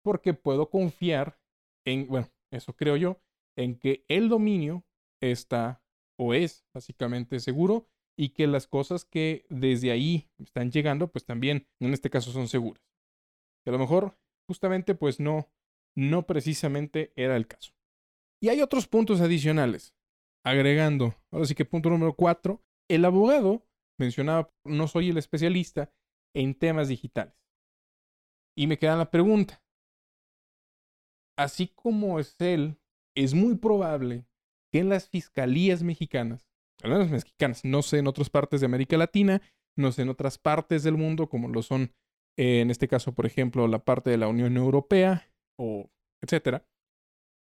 porque 0.03 0.33
puedo 0.33 0.69
confiar 0.69 1.39
en, 1.85 2.07
bueno, 2.07 2.29
eso 2.51 2.73
creo 2.73 2.95
yo, 2.95 3.21
en 3.57 3.77
que 3.77 4.05
el 4.07 4.29
dominio 4.29 4.85
está 5.21 5.83
o 6.17 6.33
es 6.33 6.65
básicamente 6.73 7.39
seguro 7.39 7.89
y 8.17 8.29
que 8.29 8.47
las 8.47 8.67
cosas 8.67 9.05
que 9.05 9.45
desde 9.49 9.91
ahí 9.91 10.29
están 10.39 10.71
llegando, 10.71 11.11
pues 11.11 11.23
también 11.25 11.67
en 11.79 11.93
este 11.93 12.09
caso 12.09 12.31
son 12.31 12.47
seguras. 12.47 12.83
Que 13.63 13.69
a 13.69 13.73
lo 13.73 13.79
mejor 13.79 14.17
justamente 14.47 14.95
pues 14.95 15.19
no, 15.19 15.49
no 15.95 16.25
precisamente 16.25 17.13
era 17.15 17.37
el 17.37 17.47
caso. 17.47 17.73
Y 18.41 18.49
hay 18.49 18.61
otros 18.61 18.87
puntos 18.87 19.21
adicionales. 19.21 19.93
Agregando, 20.43 21.15
ahora 21.31 21.45
sí 21.45 21.55
que 21.55 21.65
punto 21.65 21.89
número 21.89 22.13
cuatro, 22.15 22.63
el 22.89 23.05
abogado 23.05 23.67
mencionaba, 23.99 24.51
no 24.63 24.87
soy 24.87 25.09
el 25.09 25.17
especialista 25.17 25.91
en 26.33 26.55
temas 26.55 26.87
digitales. 26.87 27.35
Y 28.55 28.67
me 28.67 28.79
queda 28.79 28.95
la 28.95 29.11
pregunta, 29.11 29.61
así 31.37 31.67
como 31.67 32.19
es 32.19 32.35
él, 32.39 32.79
es 33.15 33.33
muy 33.33 33.55
probable 33.55 34.25
que 34.71 34.79
en 34.79 34.89
las 34.89 35.09
fiscalías 35.09 35.83
mexicanas, 35.83 36.46
al 36.83 36.91
menos 36.91 37.09
mexicanas, 37.09 37.65
no 37.65 37.81
sé 37.81 37.99
en 37.99 38.07
otras 38.07 38.29
partes 38.29 38.59
de 38.61 38.65
América 38.65 38.97
Latina, 38.97 39.41
no 39.75 39.91
sé 39.91 40.03
en 40.03 40.09
otras 40.09 40.37
partes 40.37 40.83
del 40.83 40.97
mundo, 40.97 41.29
como 41.29 41.47
lo 41.47 41.61
son 41.61 41.93
eh, 42.37 42.61
en 42.61 42.69
este 42.69 42.87
caso, 42.87 43.13
por 43.13 43.25
ejemplo, 43.25 43.67
la 43.67 43.83
parte 43.83 44.09
de 44.09 44.17
la 44.17 44.27
Unión 44.27 44.57
Europea 44.57 45.27
o 45.57 45.89
etcétera, 46.21 46.65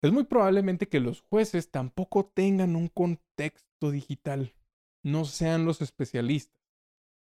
es 0.02 0.12
muy 0.12 0.24
probablemente 0.24 0.88
que 0.88 1.02
los 1.02 1.22
jueces 1.22 1.72
tampoco 1.72 2.26
tengan 2.26 2.76
un 2.76 2.88
contexto 2.88 3.92
digital, 3.92 4.56
no 5.04 5.26
sean 5.26 5.66
los 5.66 5.82
especialistas. 5.82 6.58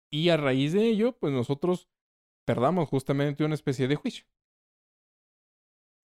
Y 0.10 0.30
a 0.30 0.38
raíz 0.38 0.74
de 0.74 0.88
ello, 0.88 1.18
pues 1.18 1.34
nosotros 1.34 1.90
perdamos 2.46 2.88
justamente 2.88 3.44
una 3.44 3.56
especie 3.56 3.88
de 3.88 3.96
juicio. 3.96 4.26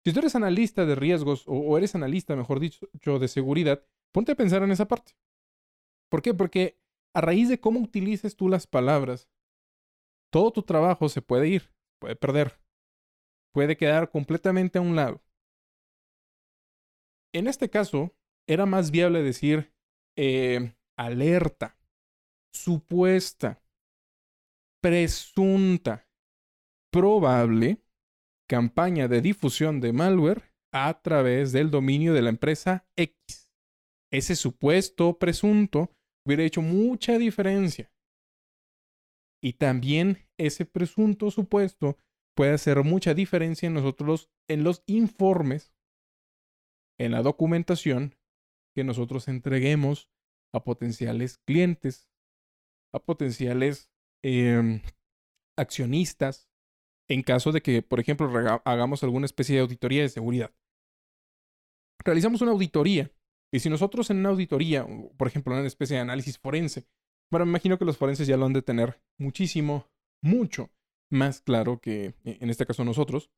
Si 0.06 0.14
tú 0.14 0.20
eres 0.20 0.36
analista 0.36 0.86
de 0.86 0.94
riesgos 0.94 1.46
o, 1.48 1.76
eres 1.78 1.96
analista, 1.96 2.36
mejor 2.36 2.60
dicho, 2.60 2.88
de 2.94 3.28
seguridad, 3.28 3.84
ponte 4.14 4.34
a 4.34 4.36
pensar 4.36 4.62
en 4.62 4.72
esa 4.72 4.88
parte. 4.88 5.14
¿Por 6.16 6.22
qué? 6.22 6.34
Porque 6.34 6.80
a 7.14 7.20
raíz 7.20 7.50
de 7.50 7.60
cómo 7.60 7.82
utilices 7.82 8.38
tú 8.38 8.48
las 8.48 8.68
palabras, 8.68 9.30
todo 10.32 10.54
tu 10.54 10.64
trabajo 10.64 11.10
se 11.10 11.22
puede 11.22 11.50
ir, 11.50 11.74
puede 12.00 12.16
perder, 12.16 12.58
puede 13.54 13.76
quedar 13.76 14.10
completamente 14.10 14.78
a 14.78 14.82
un 14.82 14.96
lado. 14.96 15.22
En 17.34 17.48
este 17.48 17.70
caso, 17.70 18.16
era 18.48 18.66
más 18.66 18.92
viable 18.92 19.24
decir 19.24 19.74
eh, 20.16 20.78
alerta, 20.98 21.78
supuesta, 22.54 23.62
presunta, 24.82 26.08
probable 26.94 27.84
campaña 28.48 29.10
de 29.10 29.20
difusión 29.20 29.82
de 29.82 29.92
malware 29.92 30.54
a 30.72 31.02
través 31.02 31.52
del 31.52 31.72
dominio 31.72 32.14
de 32.14 32.22
la 32.22 32.30
empresa 32.30 32.88
X. 32.96 33.52
Ese 34.14 34.38
supuesto 34.38 35.20
presunto 35.20 35.92
hubiera 36.26 36.44
hecho 36.44 36.62
mucha 36.62 37.18
diferencia. 37.18 37.92
Y 39.42 39.54
también 39.54 40.28
ese 40.38 40.66
presunto 40.66 41.30
supuesto 41.32 41.98
puede 42.36 42.54
hacer 42.54 42.84
mucha 42.84 43.14
diferencia 43.14 43.68
en 43.68 43.76
nosotros 43.76 44.30
en 44.50 44.64
los 44.64 44.84
informes, 44.88 45.74
en 47.00 47.12
la 47.12 47.22
documentación 47.22 48.16
que 48.76 48.84
nosotros 48.84 49.28
entreguemos 49.28 50.10
a 50.54 50.64
potenciales 50.64 51.38
clientes, 51.38 52.10
a 52.94 53.00
potenciales 53.00 53.92
em, 54.24 54.82
accionistas, 55.58 56.50
en 57.08 57.22
caso 57.22 57.52
de 57.52 57.62
que, 57.62 57.82
por 57.82 58.00
ejemplo, 58.00 58.28
hagamos 58.66 59.04
alguna 59.04 59.26
especie 59.26 59.56
de 59.56 59.62
auditoría 59.62 60.02
de 60.02 60.10
seguridad. 60.10 60.54
Realizamos 62.04 62.42
una 62.42 62.52
auditoría 62.52 63.12
y 63.56 63.60
si 63.60 63.70
nosotros 63.70 64.10
en 64.10 64.18
una 64.18 64.30
auditoría, 64.30 64.86
por 65.16 65.28
ejemplo, 65.28 65.54
en 65.54 65.60
una 65.60 65.68
especie 65.68 65.96
de 65.96 66.02
análisis 66.02 66.38
forense, 66.38 66.86
bueno, 67.32 67.46
me 67.46 67.52
imagino 67.52 67.78
que 67.78 67.86
los 67.86 67.98
forenses 67.98 68.28
ya 68.28 68.36
lo 68.36 68.46
han 68.46 68.52
de 68.52 68.62
tener 68.62 69.02
muchísimo, 69.18 69.88
mucho 70.22 70.72
más 71.10 71.40
claro 71.40 71.80
que 71.80 72.16
e, 72.26 72.38
en 72.42 72.50
este 72.50 72.66
caso 72.66 72.84
nosotros. 72.84 73.32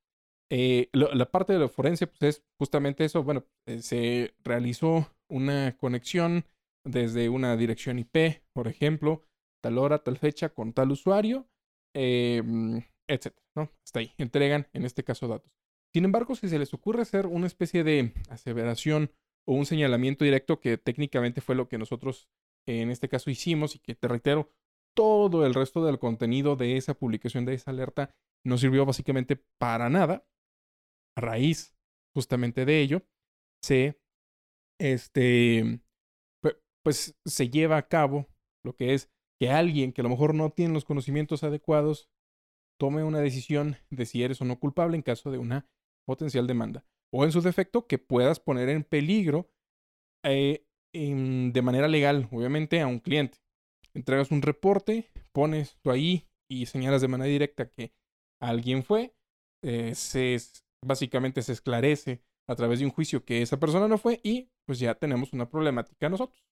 Eh, 0.50 0.90
la 0.94 1.30
parte 1.30 1.54
de 1.54 1.60
lo 1.60 1.70
forense 1.70 2.08
pues, 2.08 2.24
es 2.24 2.44
justamente 2.58 3.06
eso. 3.06 3.24
Bueno, 3.24 3.46
eh, 3.68 3.82
se 3.84 4.34
realizó 4.44 5.14
una 5.30 5.78
conexión 5.78 6.46
desde 6.84 7.30
una 7.30 7.56
dirección 7.56 8.00
IP, 8.00 8.42
por 8.54 8.68
ejemplo, 8.68 9.22
tal 9.62 9.78
hora, 9.78 10.00
tal 10.00 10.18
fecha, 10.18 10.50
con 10.50 10.74
tal 10.74 10.92
usuario. 10.92 11.48
Eh, 11.94 12.42
etcétera, 13.08 13.46
¿no? 13.56 13.72
Hasta 13.84 14.00
ahí, 14.00 14.14
entregan 14.18 14.68
en 14.74 14.84
este 14.84 15.04
caso 15.04 15.28
datos. 15.28 15.52
Sin 15.94 16.06
embargo, 16.06 16.36
si 16.36 16.50
se 16.50 16.60
les 16.60 16.74
ocurre 16.74 17.04
hacer 17.04 17.28
una 17.28 17.48
especie 17.48 17.84
de 17.84 18.14
aseveración 18.30 19.12
o 19.48 19.54
un 19.54 19.66
señalamiento 19.66 20.26
directo, 20.26 20.60
que 20.60 20.78
técnicamente 20.78 21.42
fue 21.42 21.56
lo 21.56 21.68
que 21.68 21.78
nosotros 21.78 22.30
en 22.68 22.92
este 22.92 23.08
caso 23.08 23.30
hicimos 23.30 23.76
y 23.76 23.80
que 23.80 23.96
te 23.96 24.08
reitero, 24.08 24.52
todo 24.94 25.46
el 25.46 25.54
resto 25.54 25.86
del 25.86 26.00
contenido 26.00 26.56
de 26.56 26.78
esa 26.78 26.94
publicación, 26.94 27.46
de 27.46 27.54
esa 27.54 27.72
alerta, 27.72 28.14
no 28.44 28.58
sirvió 28.58 28.86
básicamente 28.86 29.42
para 29.58 29.90
nada. 29.90 30.26
A 31.16 31.22
raíz 31.22 31.76
justamente 32.14 32.66
de 32.66 32.82
ello, 32.82 33.04
se, 33.64 34.00
este, 34.80 35.82
pues 36.84 37.16
se 37.26 37.50
lleva 37.50 37.78
a 37.78 37.88
cabo 37.88 38.28
lo 38.64 38.76
que 38.76 38.94
es 38.94 39.10
que 39.40 39.52
alguien 39.52 39.94
que 39.94 40.02
a 40.02 40.04
lo 40.04 40.10
mejor 40.10 40.34
no 40.34 40.50
tiene 40.50 40.74
los 40.74 40.86
conocimientos 40.86 41.44
adecuados 41.44 42.10
tome 42.80 43.04
una 43.04 43.20
decisión 43.20 43.78
de 43.90 44.06
si 44.06 44.24
eres 44.24 44.42
o 44.42 44.46
no 44.46 44.60
culpable 44.60 44.96
en 44.96 45.04
caso 45.04 45.32
de 45.32 45.38
una 45.38 45.68
potencial 46.06 46.48
demanda. 46.48 46.86
O 47.18 47.24
en 47.24 47.32
su 47.32 47.42
defecto, 47.42 47.88
que 47.88 47.98
puedas 47.98 48.40
poner 48.40 48.70
en 48.70 48.84
peligro 48.84 49.50
eh, 50.24 50.68
de 50.94 51.62
manera 51.64 51.88
legal, 51.88 52.30
obviamente, 52.32 52.80
a 52.80 52.86
un 52.86 53.00
cliente. 53.00 53.40
Entregas 53.96 54.30
un 54.30 54.44
reporte, 54.44 55.10
pones 55.32 55.80
tú 55.82 55.90
ahí 55.90 56.30
y 56.48 56.68
señalas 56.68 57.02
de 57.02 57.08
manera 57.08 57.28
directa 57.28 57.72
que 57.72 57.92
alguien 58.40 58.84
fue, 58.84 59.16
eh, 59.64 59.96
se, 59.96 60.38
básicamente 60.86 61.42
se 61.42 61.54
esclarece 61.54 62.22
a 62.48 62.56
través 62.56 62.78
de 62.78 62.86
un 62.86 62.92
juicio 62.92 63.26
que 63.26 63.42
esa 63.42 63.60
persona 63.60 63.88
no 63.88 63.98
fue 63.98 64.20
y 64.24 64.52
pues 64.68 64.78
ya 64.78 64.94
tenemos 64.94 65.34
una 65.34 65.50
problemática 65.50 66.10
nosotros 66.10 66.46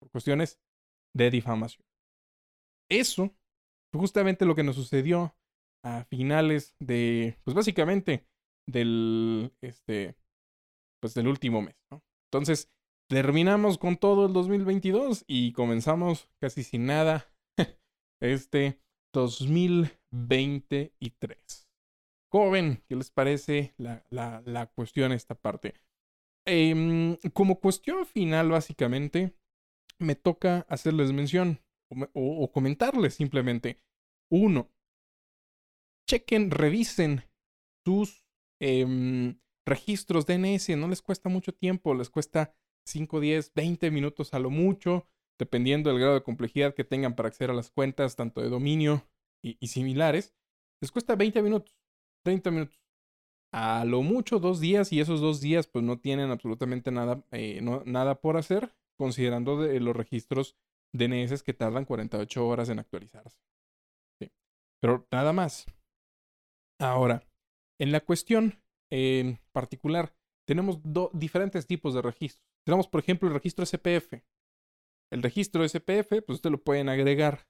por 0.00 0.12
cuestiones 0.12 0.60
de 1.12 1.28
difamación. 1.32 1.84
Eso 2.88 3.34
justamente 3.92 4.44
lo 4.44 4.54
que 4.54 4.62
nos 4.62 4.76
sucedió 4.76 5.34
a 5.82 6.04
finales 6.04 6.76
de, 6.78 7.36
pues 7.42 7.56
básicamente 7.56 8.28
del, 8.68 9.52
este, 9.60 10.16
pues 11.00 11.14
del 11.14 11.26
último 11.28 11.62
mes. 11.62 11.76
Entonces, 12.30 12.70
terminamos 13.08 13.78
con 13.78 13.96
todo 13.96 14.26
el 14.26 14.32
2022 14.32 15.24
y 15.26 15.52
comenzamos 15.52 16.28
casi 16.40 16.62
sin 16.62 16.86
nada 16.86 17.32
este 18.20 18.80
2023. 19.14 21.68
Joven, 22.30 22.84
¿qué 22.86 22.96
les 22.96 23.10
parece 23.10 23.72
la, 23.78 24.04
la, 24.10 24.42
la 24.44 24.66
cuestión 24.66 25.12
esta 25.12 25.34
parte? 25.34 25.72
Em, 26.46 27.16
como 27.34 27.60
cuestión 27.60 28.04
final, 28.06 28.50
básicamente, 28.50 29.34
me 29.98 30.14
toca 30.14 30.66
hacerles 30.68 31.12
mención 31.12 31.60
o, 32.14 32.52
comentarles 32.52 33.14
simplemente. 33.14 33.80
Uno, 34.30 34.70
chequen, 36.08 36.50
revisen 36.50 37.24
sus 37.86 38.27
em, 38.60 39.38
registros 39.66 40.26
DNS. 40.26 40.76
No 40.76 40.88
les 40.88 41.02
cuesta 41.02 41.28
mucho 41.28 41.52
tiempo, 41.52 41.94
les 41.94 42.10
cuesta 42.10 42.54
5, 42.86 43.20
10, 43.20 43.52
20 43.54 43.90
minutos 43.90 44.34
a 44.34 44.38
lo 44.38 44.50
mucho, 44.50 45.06
dependiendo 45.38 45.90
del 45.90 46.00
grado 46.00 46.14
de 46.14 46.22
complejidad 46.22 46.74
que 46.74 46.84
tengan 46.84 47.14
para 47.14 47.28
acceder 47.28 47.50
a 47.50 47.54
las 47.54 47.70
cuentas, 47.70 48.16
tanto 48.16 48.40
de 48.40 48.48
dominio 48.48 49.06
y, 49.42 49.54
similares. 49.68 50.34
Les 50.80 50.90
cuesta 50.90 51.16
20 51.16 51.42
minutos, 51.42 51.76
30 52.24 52.50
minutos 52.50 52.80
a 53.52 53.84
lo 53.86 54.02
mucho 54.02 54.38
dos 54.38 54.60
días 54.60 54.92
y 54.92 55.00
esos 55.00 55.20
dos 55.20 55.40
días 55.40 55.66
pues 55.66 55.82
no 55.82 55.98
tienen 55.98 56.30
absolutamente 56.30 56.90
nada, 56.90 57.24
eh, 57.30 57.60
nada 57.86 58.20
por 58.20 58.36
hacer, 58.36 58.74
considerando 58.98 59.60
de 59.60 59.80
los 59.80 59.96
registros 59.96 60.56
DNS 60.92 61.42
que 61.42 61.54
tardan 61.54 61.84
48 61.84 62.46
horas 62.46 62.68
en 62.68 62.78
actualizarse. 62.78 63.38
Sí. 64.20 64.30
Pero 64.80 65.06
nada 65.10 65.32
más. 65.32 65.66
Ahora, 66.78 67.22
en 67.80 67.92
la 67.92 68.00
cuestión 68.00 68.62
en 68.90 69.38
particular, 69.52 70.14
tenemos 70.46 70.80
diferentes 71.12 71.66
tipos 71.66 71.94
de 71.94 72.02
registros. 72.02 72.42
Tenemos, 72.64 72.88
por 72.88 73.00
ejemplo, 73.00 73.28
el 73.28 73.34
registro 73.34 73.64
SPF. 73.66 74.22
El 75.12 75.22
registro 75.22 75.66
SPF, 75.66 76.22
pues 76.24 76.36
ustedes 76.36 76.52
lo 76.52 76.62
pueden 76.62 76.88
agregar. 76.88 77.46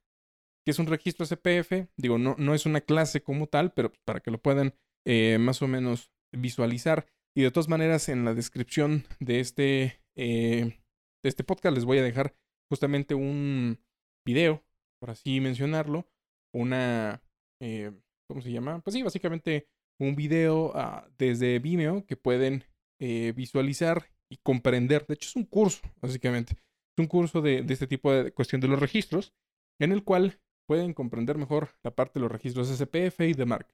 que 0.65 0.73
es 0.73 0.79
un 0.79 0.87
registro 0.87 1.25
SPF? 1.25 1.89
Digo, 1.97 2.19
no, 2.19 2.35
no 2.39 2.55
es 2.55 2.67
una 2.67 2.81
clase 2.81 3.23
como 3.23 3.47
tal, 3.47 3.73
pero 3.73 3.93
para 4.05 4.21
que 4.21 4.31
lo 4.31 4.39
puedan 4.39 4.75
eh, 5.07 5.39
más 5.39 5.63
o 5.63 5.69
menos 5.69 6.13
visualizar. 6.33 7.07
Y 7.35 7.43
de 7.43 7.51
todas 7.51 7.69
maneras, 7.69 8.09
en 8.09 8.25
la 8.25 8.35
descripción 8.35 9.05
de 9.21 9.41
este, 9.41 10.03
eh, 10.17 10.81
de 11.23 11.29
este 11.29 11.45
podcast 11.45 11.75
les 11.75 11.85
voy 11.85 11.99
a 11.99 12.03
dejar 12.03 12.35
justamente 12.71 13.15
un 13.15 13.79
video, 14.27 14.63
por 15.01 15.11
así 15.11 15.41
mencionarlo, 15.41 16.07
una, 16.53 17.23
eh, 17.63 17.93
¿cómo 18.29 18.43
se 18.43 18.53
llama? 18.53 18.81
Pues 18.81 18.95
sí, 18.95 19.03
básicamente 19.03 19.69
un 19.99 20.17
video 20.17 20.73
ah, 20.75 21.09
desde 21.19 21.59
Vimeo 21.59 22.07
que 22.07 22.17
pueden 22.17 22.65
visualizar 23.01 24.11
y 24.29 24.39
comprender. 24.39 25.07
De 25.07 25.15
hecho, 25.15 25.29
es 25.29 25.37
un 25.37 25.45
curso, 25.45 25.81
básicamente. 26.01 26.55
Es 26.55 26.99
un 26.99 27.07
curso 27.07 27.41
de, 27.41 27.65
este 27.69 27.87
tipo 27.87 28.13
de 28.13 28.33
cuestión 28.33 28.61
de 28.61 28.69
los 28.69 28.81
registros, 28.81 29.33
en 29.79 29.93
el 29.93 30.05
cual 30.05 30.41
pueden 30.67 30.93
comprender 30.93 31.39
mejor 31.39 31.71
la 31.83 31.95
parte 31.95 32.19
de 32.19 32.23
los 32.23 32.33
registros 32.33 32.69
SPF 32.69 33.21
y 33.21 33.35
de 33.35 33.47
MARC. 33.47 33.69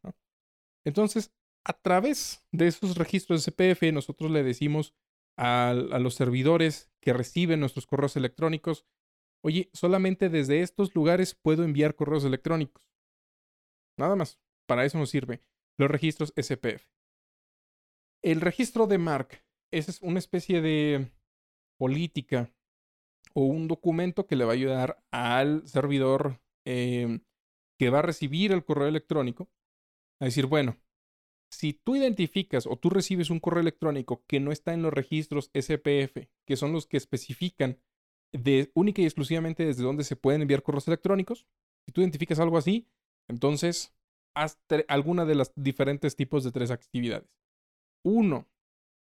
Entonces, 0.84 1.32
a 1.64 1.72
través 1.72 2.46
de 2.52 2.66
esos 2.66 2.96
registros 2.96 3.42
SPF, 3.42 3.82
nosotros 3.92 4.30
le 4.30 4.42
decimos 4.42 4.94
a, 5.36 5.74
los 5.74 6.14
servidores 6.14 6.92
que 7.00 7.12
reciben 7.12 7.60
nuestros 7.60 7.86
correos 7.86 8.16
electrónicos, 8.16 8.86
oye, 9.42 9.70
solamente 9.72 10.28
desde 10.28 10.60
estos 10.60 10.94
lugares 10.94 11.34
puedo 11.34 11.64
enviar 11.64 11.96
correos 11.96 12.24
electrónicos. 12.24 12.84
Nada 13.98 14.16
más. 14.16 14.38
Para 14.66 14.86
eso 14.86 14.98
nos 14.98 15.10
sirve 15.10 15.42
los 15.78 15.90
registros 15.90 16.32
SPF. 16.36 16.86
El 18.22 18.40
registro 18.40 18.86
de 18.86 18.98
MARC 18.98 19.44
es 19.70 20.00
una 20.00 20.18
especie 20.18 20.60
de 20.60 21.10
política 21.78 22.50
o 23.34 23.44
un 23.44 23.68
documento 23.68 24.26
que 24.26 24.36
le 24.36 24.44
va 24.44 24.52
a 24.52 24.54
ayudar 24.54 25.04
al 25.10 25.66
servidor 25.66 26.40
eh, 26.64 27.20
que 27.78 27.90
va 27.90 27.98
a 27.98 28.02
recibir 28.02 28.52
el 28.52 28.64
correo 28.64 28.88
electrónico 28.88 29.50
a 30.20 30.26
decir, 30.26 30.46
bueno, 30.46 30.78
si 31.50 31.72
tú 31.72 31.96
identificas 31.96 32.66
o 32.66 32.76
tú 32.76 32.90
recibes 32.90 33.30
un 33.30 33.40
correo 33.40 33.60
electrónico 33.60 34.24
que 34.26 34.40
no 34.40 34.52
está 34.52 34.72
en 34.72 34.82
los 34.82 34.92
registros 34.92 35.50
SPF, 35.54 36.28
que 36.46 36.56
son 36.56 36.72
los 36.72 36.86
que 36.86 36.96
especifican 36.96 37.78
de 38.32 38.70
única 38.74 39.02
y 39.02 39.04
exclusivamente 39.04 39.64
desde 39.64 39.82
dónde 39.82 40.04
se 40.04 40.16
pueden 40.16 40.42
enviar 40.42 40.62
correos 40.62 40.88
electrónicos, 40.88 41.46
si 41.86 41.92
tú 41.92 42.00
identificas 42.00 42.40
algo 42.40 42.58
así, 42.58 42.88
entonces 43.28 43.93
haz 44.34 44.58
alguna 44.88 45.24
de 45.24 45.34
los 45.34 45.52
diferentes 45.56 46.16
tipos 46.16 46.44
de 46.44 46.52
tres 46.52 46.70
actividades. 46.70 47.28
Uno, 48.04 48.48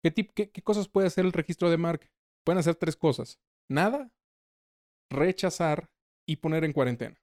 ¿qué, 0.03 0.13
qué, 0.13 0.51
¿qué 0.51 0.63
cosas 0.63 0.89
puede 0.89 1.07
hacer 1.07 1.25
el 1.25 1.33
registro 1.33 1.71
de 1.71 1.77
marca? 1.77 2.11
Pueden 2.45 2.59
hacer 2.59 2.77
tres 2.77 2.97
cosas. 2.97 3.39
Nada, 3.71 4.11
rechazar 5.11 5.91
y 6.27 6.37
poner 6.37 6.65
en 6.65 6.73
cuarentena. 6.73 7.21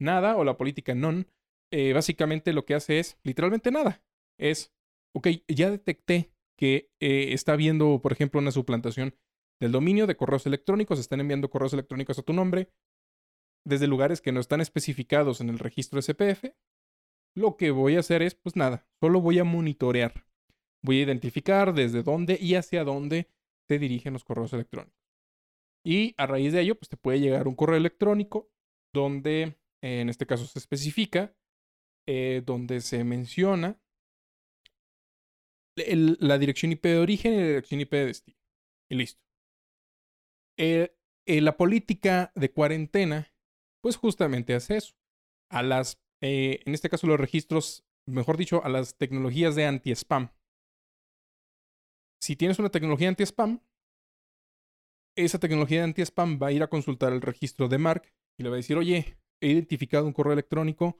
Nada 0.00 0.36
o 0.36 0.44
la 0.44 0.56
política 0.56 0.94
non 0.94 1.26
eh, 1.72 1.92
básicamente 1.92 2.52
lo 2.52 2.64
que 2.64 2.74
hace 2.74 2.98
es 2.98 3.18
literalmente 3.24 3.70
nada. 3.70 4.02
Es, 4.38 4.72
ok, 5.14 5.28
ya 5.48 5.70
detecté 5.70 6.32
que 6.58 6.90
eh, 7.00 7.32
está 7.32 7.52
habiendo, 7.52 8.00
por 8.00 8.12
ejemplo, 8.12 8.40
una 8.40 8.52
suplantación 8.52 9.14
del 9.60 9.72
dominio 9.72 10.06
de 10.06 10.16
correos 10.16 10.46
electrónicos, 10.46 10.98
están 10.98 11.20
enviando 11.20 11.50
correos 11.50 11.72
electrónicos 11.72 12.18
a 12.18 12.22
tu 12.22 12.32
nombre 12.32 12.70
desde 13.64 13.88
lugares 13.88 14.20
que 14.20 14.32
no 14.32 14.40
están 14.40 14.60
especificados 14.60 15.40
en 15.40 15.48
el 15.48 15.58
registro 15.58 16.00
SPF. 16.00 16.44
Lo 17.36 17.56
que 17.56 17.70
voy 17.70 17.96
a 17.96 18.00
hacer 18.00 18.22
es, 18.22 18.34
pues 18.34 18.56
nada, 18.56 18.88
solo 18.98 19.20
voy 19.20 19.38
a 19.38 19.44
monitorear. 19.44 20.26
Voy 20.82 21.00
a 21.00 21.02
identificar 21.02 21.74
desde 21.74 22.02
dónde 22.02 22.38
y 22.40 22.54
hacia 22.54 22.82
dónde 22.82 23.28
se 23.68 23.78
dirigen 23.78 24.14
los 24.14 24.24
correos 24.24 24.52
electrónicos. 24.54 24.96
Y 25.84 26.14
a 26.16 26.26
raíz 26.26 26.52
de 26.52 26.62
ello, 26.62 26.76
pues 26.76 26.88
te 26.88 26.96
puede 26.96 27.20
llegar 27.20 27.46
un 27.46 27.54
correo 27.54 27.76
electrónico 27.76 28.50
donde, 28.94 29.58
en 29.82 30.08
este 30.08 30.26
caso, 30.26 30.46
se 30.46 30.58
especifica 30.58 31.36
eh, 32.06 32.42
donde 32.44 32.80
se 32.80 33.04
menciona 33.04 33.78
la 35.76 36.38
dirección 36.38 36.72
IP 36.72 36.84
de 36.84 36.98
origen 36.98 37.34
y 37.34 37.36
la 37.36 37.46
dirección 37.48 37.80
IP 37.80 37.90
de 37.90 38.06
destino. 38.06 38.38
Y 38.88 38.94
listo. 38.94 39.20
Eh, 40.56 40.96
eh, 41.26 41.40
la 41.42 41.56
política 41.56 42.32
de 42.34 42.50
cuarentena, 42.50 43.32
pues 43.82 43.96
justamente 43.96 44.54
hace 44.54 44.78
eso. 44.78 44.94
A 45.50 45.62
las, 45.62 46.00
en 46.20 46.74
este 46.74 46.88
caso 46.88 47.06
los 47.06 47.20
registros, 47.20 47.84
mejor 48.06 48.36
dicho, 48.36 48.64
a 48.64 48.68
las 48.68 48.96
tecnologías 48.96 49.54
de 49.54 49.66
anti-spam. 49.66 50.30
Si 52.20 52.36
tienes 52.36 52.58
una 52.58 52.70
tecnología 52.70 53.08
anti-spam, 53.08 53.60
esa 55.16 55.38
tecnología 55.38 55.78
de 55.78 55.84
anti-spam 55.84 56.38
va 56.42 56.48
a 56.48 56.52
ir 56.52 56.62
a 56.62 56.68
consultar 56.68 57.12
el 57.12 57.22
registro 57.22 57.68
de 57.68 57.78
Mark 57.78 58.12
y 58.38 58.42
le 58.42 58.50
va 58.50 58.56
a 58.56 58.58
decir, 58.58 58.76
oye, 58.76 59.18
he 59.40 59.48
identificado 59.48 60.06
un 60.06 60.12
correo 60.12 60.32
electrónico 60.32 60.98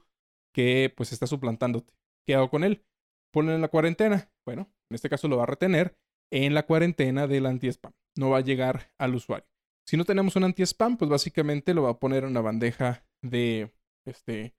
que 0.53 0.93
pues 0.95 1.13
está 1.13 1.27
suplantándote. 1.27 1.93
¿Qué 2.25 2.35
hago 2.35 2.49
con 2.49 2.63
él? 2.63 2.83
Ponlo 3.31 3.53
en 3.53 3.61
la 3.61 3.67
cuarentena. 3.67 4.31
Bueno, 4.45 4.71
en 4.89 4.95
este 4.95 5.09
caso 5.09 5.27
lo 5.27 5.37
va 5.37 5.43
a 5.43 5.47
retener 5.47 5.97
en 6.31 6.53
la 6.53 6.65
cuarentena 6.65 7.27
del 7.27 7.45
anti-spam. 7.45 7.93
No 8.17 8.31
va 8.31 8.39
a 8.39 8.41
llegar 8.41 8.91
al 8.97 9.15
usuario. 9.15 9.47
Si 9.85 9.97
no 9.97 10.05
tenemos 10.05 10.35
un 10.35 10.43
anti-spam, 10.43 10.97
pues 10.97 11.09
básicamente 11.09 11.73
lo 11.73 11.83
va 11.83 11.91
a 11.91 11.99
poner 11.99 12.23
en 12.23 12.31
una 12.31 12.41
bandeja 12.41 13.05
de, 13.21 13.71
este, 14.05 14.55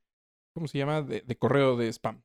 ¿cómo 0.58 0.68
se 0.68 0.78
llama? 0.78 1.02
De, 1.02 1.38
correo 1.38 1.76
de 1.76 1.88
spam. 1.88 2.22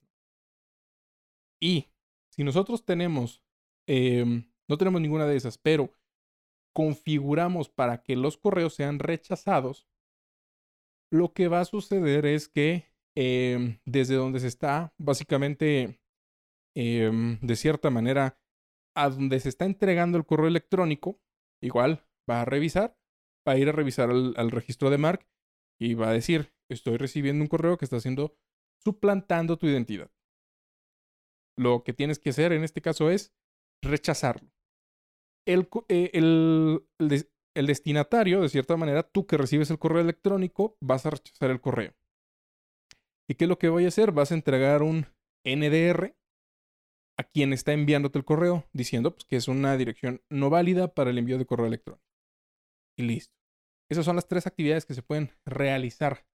Y 1.62 1.88
si 2.30 2.44
nosotros 2.44 2.86
tenemos, 2.86 3.44
em, 3.88 4.52
no 4.68 4.78
tenemos 4.78 5.02
ninguna 5.02 5.26
de 5.26 5.38
esas, 5.38 5.58
pero 5.58 5.94
configuramos 6.74 7.70
para 7.70 8.04
que 8.04 8.16
los 8.16 8.38
correos 8.38 8.74
sean 8.74 9.00
rechazados, 9.00 9.88
lo 11.12 11.34
que 11.34 11.48
va 11.48 11.62
a 11.62 11.66
suceder 11.66 12.26
es 12.26 12.50
que 12.50 12.94
Em, 13.16 13.80
desde 13.86 14.16
donde 14.16 14.40
se 14.40 14.48
está, 14.48 14.94
básicamente, 14.98 16.00
em, 16.76 17.40
de 17.42 17.56
cierta 17.56 17.90
manera, 17.90 18.40
a 18.96 19.10
donde 19.10 19.40
se 19.40 19.50
está 19.50 19.66
entregando 19.66 20.18
el 20.18 20.26
correo 20.26 20.48
electrónico, 20.48 21.20
igual 21.62 22.08
va 22.30 22.42
a 22.42 22.46
revisar, 22.46 22.98
va 23.48 23.54
a 23.54 23.58
ir 23.58 23.70
a 23.70 23.72
revisar 23.72 24.10
al, 24.10 24.52
registro 24.52 24.90
de 24.90 24.98
Mark 24.98 25.28
y 25.80 25.94
va 25.96 26.10
a 26.10 26.14
decir, 26.14 26.53
estoy 26.74 26.98
recibiendo 26.98 27.44
un 27.44 27.48
correo 27.48 27.78
que 27.78 27.86
está 27.86 27.98
haciendo 27.98 28.36
suplantando 28.84 29.58
tu 29.58 29.68
identidad. 29.68 30.12
Lo 31.58 31.84
que 31.84 31.94
tienes 31.94 32.20
que 32.20 32.32
hacer 32.32 32.52
en 32.52 32.64
este 32.64 32.82
caso 32.82 33.10
es 33.10 33.34
rechazarlo. 33.82 34.50
El, 35.46 35.70
eh, 35.90 36.10
el, 36.14 36.86
el, 37.00 37.68
destinatario, 37.68 38.42
de 38.42 38.50
cierta 38.50 38.78
manera, 38.78 39.04
tú 39.04 39.28
que 39.28 39.38
recibes 39.38 39.70
el 39.70 39.80
correo 39.80 40.02
electrónico, 40.02 40.78
vas 40.82 41.06
a 41.06 41.12
rechazar 41.12 41.52
el 41.52 41.62
correo. 41.62 41.94
¿Y 43.28 43.36
qué 43.36 43.46
es 43.46 43.50
lo 43.50 43.60
que 43.60 43.70
voy 43.70 43.86
a 43.86 43.90
hacer? 43.90 44.12
Vas 44.12 44.32
a 44.32 44.36
entregar 44.36 44.82
un 44.84 45.08
NDR 45.46 46.16
a 47.18 47.24
quien 47.24 47.54
está 47.54 47.74
enviándote 47.74 48.18
el 48.18 48.26
correo, 48.26 48.68
diciendo 48.74 49.14
pues, 49.14 49.26
que 49.26 49.36
es 49.36 49.48
una 49.48 49.78
dirección 49.78 50.22
no 50.30 50.50
válida 50.50 50.94
para 50.94 51.12
el 51.12 51.18
envío 51.18 51.38
de 51.38 51.46
correo 51.46 51.68
electrónico. 51.68 52.04
Y 52.98 53.04
listo. 53.04 53.36
Esas 53.90 54.06
son 54.06 54.16
las 54.16 54.28
tres 54.28 54.48
actividades 54.48 54.86
que 54.86 54.94
se 54.94 55.04
pueden 55.04 55.32
realizar 55.46 56.26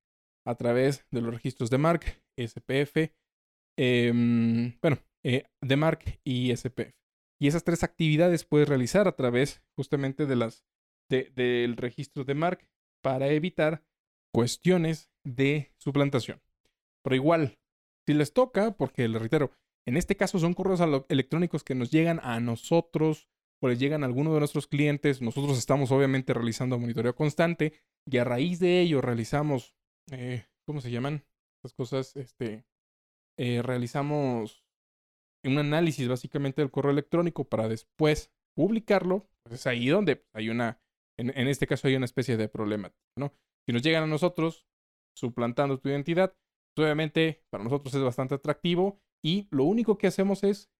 a 0.48 0.54
través 0.54 1.04
de 1.10 1.20
los 1.20 1.34
registros 1.34 1.68
de 1.70 1.78
MARC, 1.78 2.22
SPF, 2.36 3.12
em, 3.76 4.78
bueno, 4.80 4.98
eh, 5.22 5.44
de 5.60 5.76
MARC 5.76 6.20
y 6.24 6.50
SPF. 6.52 6.94
Y 7.40 7.48
esas 7.48 7.64
tres 7.64 7.84
actividades 7.84 8.44
puedes 8.44 8.68
realizar 8.68 9.06
a 9.06 9.12
través 9.14 9.62
justamente 9.76 10.26
de 10.26 10.36
las, 10.36 10.64
del 11.08 11.76
registro 11.76 12.24
de 12.24 12.34
MARC 12.34 12.68
para 13.02 13.28
evitar 13.28 13.84
cuestiones 14.32 15.10
de 15.24 15.72
suplantación. 15.78 16.40
Pero 17.02 17.14
igual, 17.14 17.58
si 18.06 18.14
les 18.14 18.32
toca, 18.32 18.76
porque 18.76 19.06
les 19.06 19.20
reitero, 19.20 19.52
en 19.86 19.96
este 19.96 20.16
caso 20.16 20.38
son 20.38 20.54
correos 20.54 20.80
electrónicos 21.08 21.62
que 21.62 21.74
nos 21.74 21.90
llegan 21.90 22.20
a 22.22 22.40
nosotros 22.40 23.28
o 23.60 23.68
les 23.68 23.78
llegan 23.78 24.02
a 24.02 24.06
alguno 24.06 24.32
de 24.32 24.40
nuestros 24.40 24.66
clientes. 24.66 25.20
Nosotros 25.20 25.58
estamos 25.58 25.90
obviamente 25.92 26.34
realizando 26.34 26.78
monitoreo 26.78 27.14
constante 27.14 27.74
y 28.06 28.16
a 28.18 28.24
raíz 28.24 28.60
de 28.60 28.80
ello 28.80 29.00
realizamos, 29.00 29.74
eh, 30.12 30.46
¿cómo 30.66 30.80
se 30.80 30.90
llaman? 30.90 31.24
Estas 31.56 31.74
cosas, 31.74 32.16
este, 32.16 32.64
eh, 33.38 33.62
realizamos 33.62 34.64
un 35.44 35.58
análisis 35.58 36.08
básicamente 36.08 36.62
del 36.62 36.70
correo 36.70 36.92
electrónico 36.92 37.44
para 37.44 37.68
después 37.68 38.32
publicarlo. 38.54 39.28
Pues 39.42 39.60
es 39.60 39.66
ahí 39.66 39.88
donde 39.88 40.26
hay 40.32 40.50
una, 40.50 40.80
en, 41.16 41.36
en 41.38 41.48
este 41.48 41.66
caso 41.66 41.88
hay 41.88 41.96
una 41.96 42.04
especie 42.04 42.36
de 42.36 42.48
problema, 42.48 42.92
¿no? 43.16 43.32
Si 43.66 43.72
nos 43.72 43.82
llegan 43.82 44.04
a 44.04 44.06
nosotros 44.08 44.66
suplantando 45.14 45.78
tu 45.78 45.88
identidad, 45.88 46.36
pues, 46.74 46.84
obviamente 46.84 47.44
para 47.50 47.64
nosotros 47.64 47.92
es 47.94 48.02
bastante 48.02 48.36
atractivo 48.36 49.00
y 49.22 49.48
lo 49.50 49.64
único 49.64 49.98
que 49.98 50.06
hacemos 50.06 50.44
es 50.44 50.70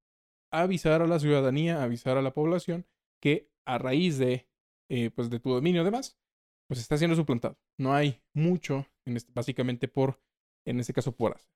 avisar 0.53 1.03
a 1.03 1.07
la 1.07 1.19
ciudadanía, 1.19 1.83
avisar 1.83 2.17
a 2.17 2.23
la 2.23 2.33
población 2.33 2.87
que 3.21 3.51
a 3.67 3.79
raíz 3.79 4.17
de, 4.19 4.49
eh, 4.89 5.11
pues 5.11 5.29
de 5.29 5.41
tu 5.41 5.51
dominio 5.51 5.83
además, 5.83 6.19
pues 6.69 6.81
está 6.81 6.97
siendo 6.99 7.17
suplantado. 7.17 7.59
No 7.79 7.95
hay 7.95 8.23
mucho, 8.35 8.87
en 9.07 9.17
este, 9.17 9.33
básicamente 9.33 9.89
por, 9.89 10.21
en 10.67 10.81
este 10.81 10.93
caso, 10.93 11.13
por 11.13 11.35
hacer. 11.35 11.51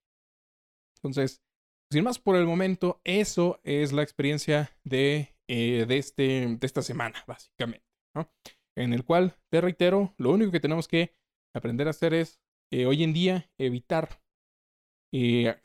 Entonces, 0.96 1.42
sin 1.90 2.05
más 2.05 2.18
por 2.18 2.37
el 2.37 2.46
momento, 2.46 3.01
eso 3.05 3.61
es 3.64 3.92
la 3.92 4.03
experiencia 4.03 4.70
de, 4.85 5.37
eh, 5.48 5.85
de, 5.87 5.98
este, 5.98 6.57
de 6.59 6.66
esta 6.66 6.83
semana, 6.83 7.22
básicamente. 7.27 7.87
¿no? 8.14 8.31
En 8.77 8.94
el 8.94 9.05
cual, 9.05 9.37
te 9.51 9.61
reitero, 9.61 10.14
lo 10.16 10.31
único 10.33 10.51
que 10.51 10.61
tenemos 10.61 10.88
que 10.88 11.14
aprender 11.55 11.87
a 11.87 11.90
hacer 11.90 12.14
es, 12.14 12.40
eh, 12.72 12.87
hoy 12.87 13.03
en 13.03 13.12
día, 13.12 13.51
evitar 13.59 14.22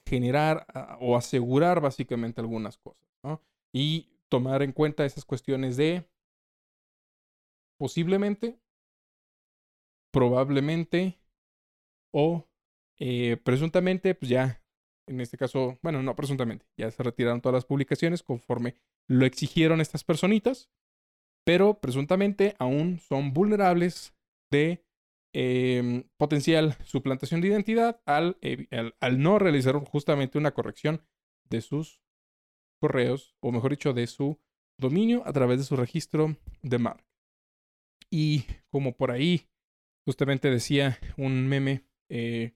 generar 0.05 0.65
ah, 0.73 0.97
o 0.99 1.15
asegurar 1.15 1.79
básicamente 1.79 2.41
algunas 2.41 2.77
cosas. 2.77 3.07
Y 3.73 4.09
tomar 4.29 4.61
en 4.61 4.71
cuenta 4.71 5.05
esas 5.05 5.23
cuestiones 5.23 5.77
de 5.77 6.09
posiblemente, 7.79 8.59
probablemente 10.11 11.19
o 12.13 12.47
eh, 12.99 13.37
presuntamente, 13.43 14.15
pues 14.15 14.29
ya, 14.29 14.63
en 15.07 15.21
este 15.21 15.37
caso, 15.37 15.77
bueno, 15.81 16.01
no 16.01 16.15
presuntamente, 16.15 16.65
ya 16.77 16.89
se 16.91 17.03
retiraron 17.03 17.41
todas 17.41 17.53
las 17.53 17.65
publicaciones 17.65 18.23
conforme 18.23 18.75
lo 19.07 19.25
exigieron 19.25 19.81
estas 19.81 20.03
personitas, 20.03 20.69
pero 21.45 21.79
presuntamente 21.79 22.55
aún 22.59 22.99
son 22.99 23.33
vulnerables 23.33 24.13
de 24.51 24.85
em, 25.33 26.03
potencial 26.17 26.75
suplantación 26.83 27.41
de 27.41 27.49
identidad 27.49 28.01
al, 28.05 28.37
al 28.99 29.21
no 29.21 29.39
realizar 29.39 29.75
justamente 29.85 30.37
una 30.37 30.53
corrección 30.53 31.01
de 31.49 31.61
sus 31.61 32.01
correos, 32.81 33.35
o 33.39 33.51
mejor 33.51 33.71
dicho, 33.71 33.93
de 33.93 34.07
su 34.07 34.39
dominio 34.79 35.23
a 35.25 35.33
través 35.33 35.59
de 35.59 35.65
su 35.65 35.75
registro 35.75 36.35
de 36.61 36.77
marca. 36.77 37.05
Y 38.09 38.45
como 38.69 38.95
por 38.95 39.11
ahí 39.11 39.47
justamente 40.07 40.49
decía 40.49 40.97
un 41.17 41.49
meme 41.49 41.83
eh, 42.09 42.53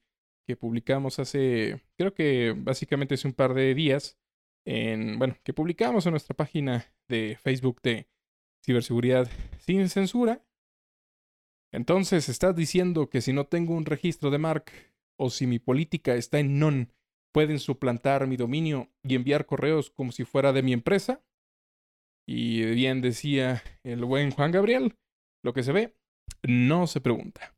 que 0.47 0.55
publicamos 0.55 1.19
hace, 1.19 1.81
creo 1.97 2.13
que 2.13 2.55
básicamente 2.57 3.15
hace 3.15 3.27
un 3.27 3.33
par 3.33 3.53
de 3.53 3.75
días, 3.75 4.17
en, 4.65 5.19
bueno, 5.19 5.35
que 5.43 5.51
publicamos 5.51 6.05
en 6.05 6.11
nuestra 6.11 6.33
página 6.33 6.85
de 7.09 7.37
Facebook 7.43 7.81
de 7.81 8.07
ciberseguridad 8.63 9.29
sin 9.59 9.89
censura. 9.89 10.45
Entonces, 11.73 12.29
estás 12.29 12.55
diciendo 12.55 13.09
que 13.09 13.19
si 13.19 13.33
no 13.33 13.45
tengo 13.45 13.75
un 13.75 13.85
registro 13.85 14.29
de 14.31 14.37
marca 14.37 14.71
o 15.19 15.29
si 15.29 15.45
mi 15.45 15.59
política 15.59 16.15
está 16.15 16.39
en 16.39 16.57
non 16.57 16.93
pueden 17.33 17.59
suplantar 17.59 18.27
mi 18.27 18.37
dominio 18.37 18.89
y 19.03 19.15
enviar 19.15 19.45
correos 19.45 19.89
como 19.91 20.13
si 20.13 20.23
fuera 20.23 20.53
de 20.53 20.63
mi 20.63 20.71
empresa. 20.71 21.21
Y 22.25 22.63
bien 22.63 23.01
decía 23.01 23.61
el 23.83 24.05
buen 24.05 24.31
Juan 24.31 24.51
Gabriel, 24.51 24.95
lo 25.43 25.51
que 25.53 25.63
se 25.63 25.73
ve, 25.73 25.97
no 26.45 26.87
se 26.87 27.01
pregunta. 27.01 27.55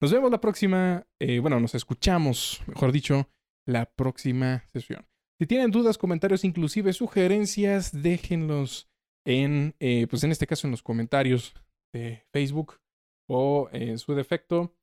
Nos 0.00 0.12
vemos 0.12 0.30
la 0.30 0.40
próxima, 0.40 1.06
eh, 1.20 1.38
bueno, 1.38 1.60
nos 1.60 1.74
escuchamos, 1.74 2.60
mejor 2.66 2.92
dicho, 2.92 3.28
la 3.66 3.86
próxima 3.86 4.64
sesión. 4.72 5.06
Si 5.40 5.46
tienen 5.46 5.70
dudas, 5.70 5.98
comentarios, 5.98 6.44
inclusive 6.44 6.92
sugerencias, 6.92 8.02
déjenlos 8.02 8.88
en, 9.26 9.74
eh, 9.80 10.06
pues 10.08 10.24
en 10.24 10.32
este 10.32 10.46
caso 10.46 10.66
en 10.66 10.72
los 10.72 10.82
comentarios 10.82 11.54
de 11.92 12.24
Facebook 12.32 12.80
o 13.28 13.68
en 13.72 13.98
su 13.98 14.14
defecto, 14.14 14.74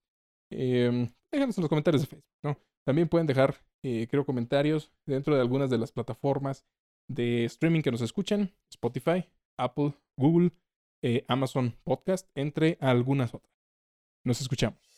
eh, 0.51 1.09
déjenlos 1.31 1.57
en 1.57 1.62
los 1.62 1.69
comentarios 1.69 2.01
de 2.01 2.07
Facebook, 2.07 2.31
¿no? 2.43 2.57
También 2.85 3.07
pueden 3.07 3.27
dejar, 3.27 3.55
eh, 3.83 4.07
creo, 4.09 4.25
comentarios 4.25 4.91
dentro 5.05 5.35
de 5.35 5.41
algunas 5.41 5.69
de 5.69 5.77
las 5.77 5.91
plataformas 5.91 6.65
de 7.09 7.45
streaming 7.45 7.81
que 7.81 7.91
nos 7.91 8.01
escuchan, 8.01 8.51
Spotify, 8.71 9.25
Apple, 9.57 9.93
Google, 10.17 10.51
eh, 11.01 11.25
Amazon 11.27 11.75
Podcast, 11.83 12.29
entre 12.35 12.77
algunas 12.81 13.33
otras. 13.33 13.53
Nos 14.23 14.41
escuchamos. 14.41 14.88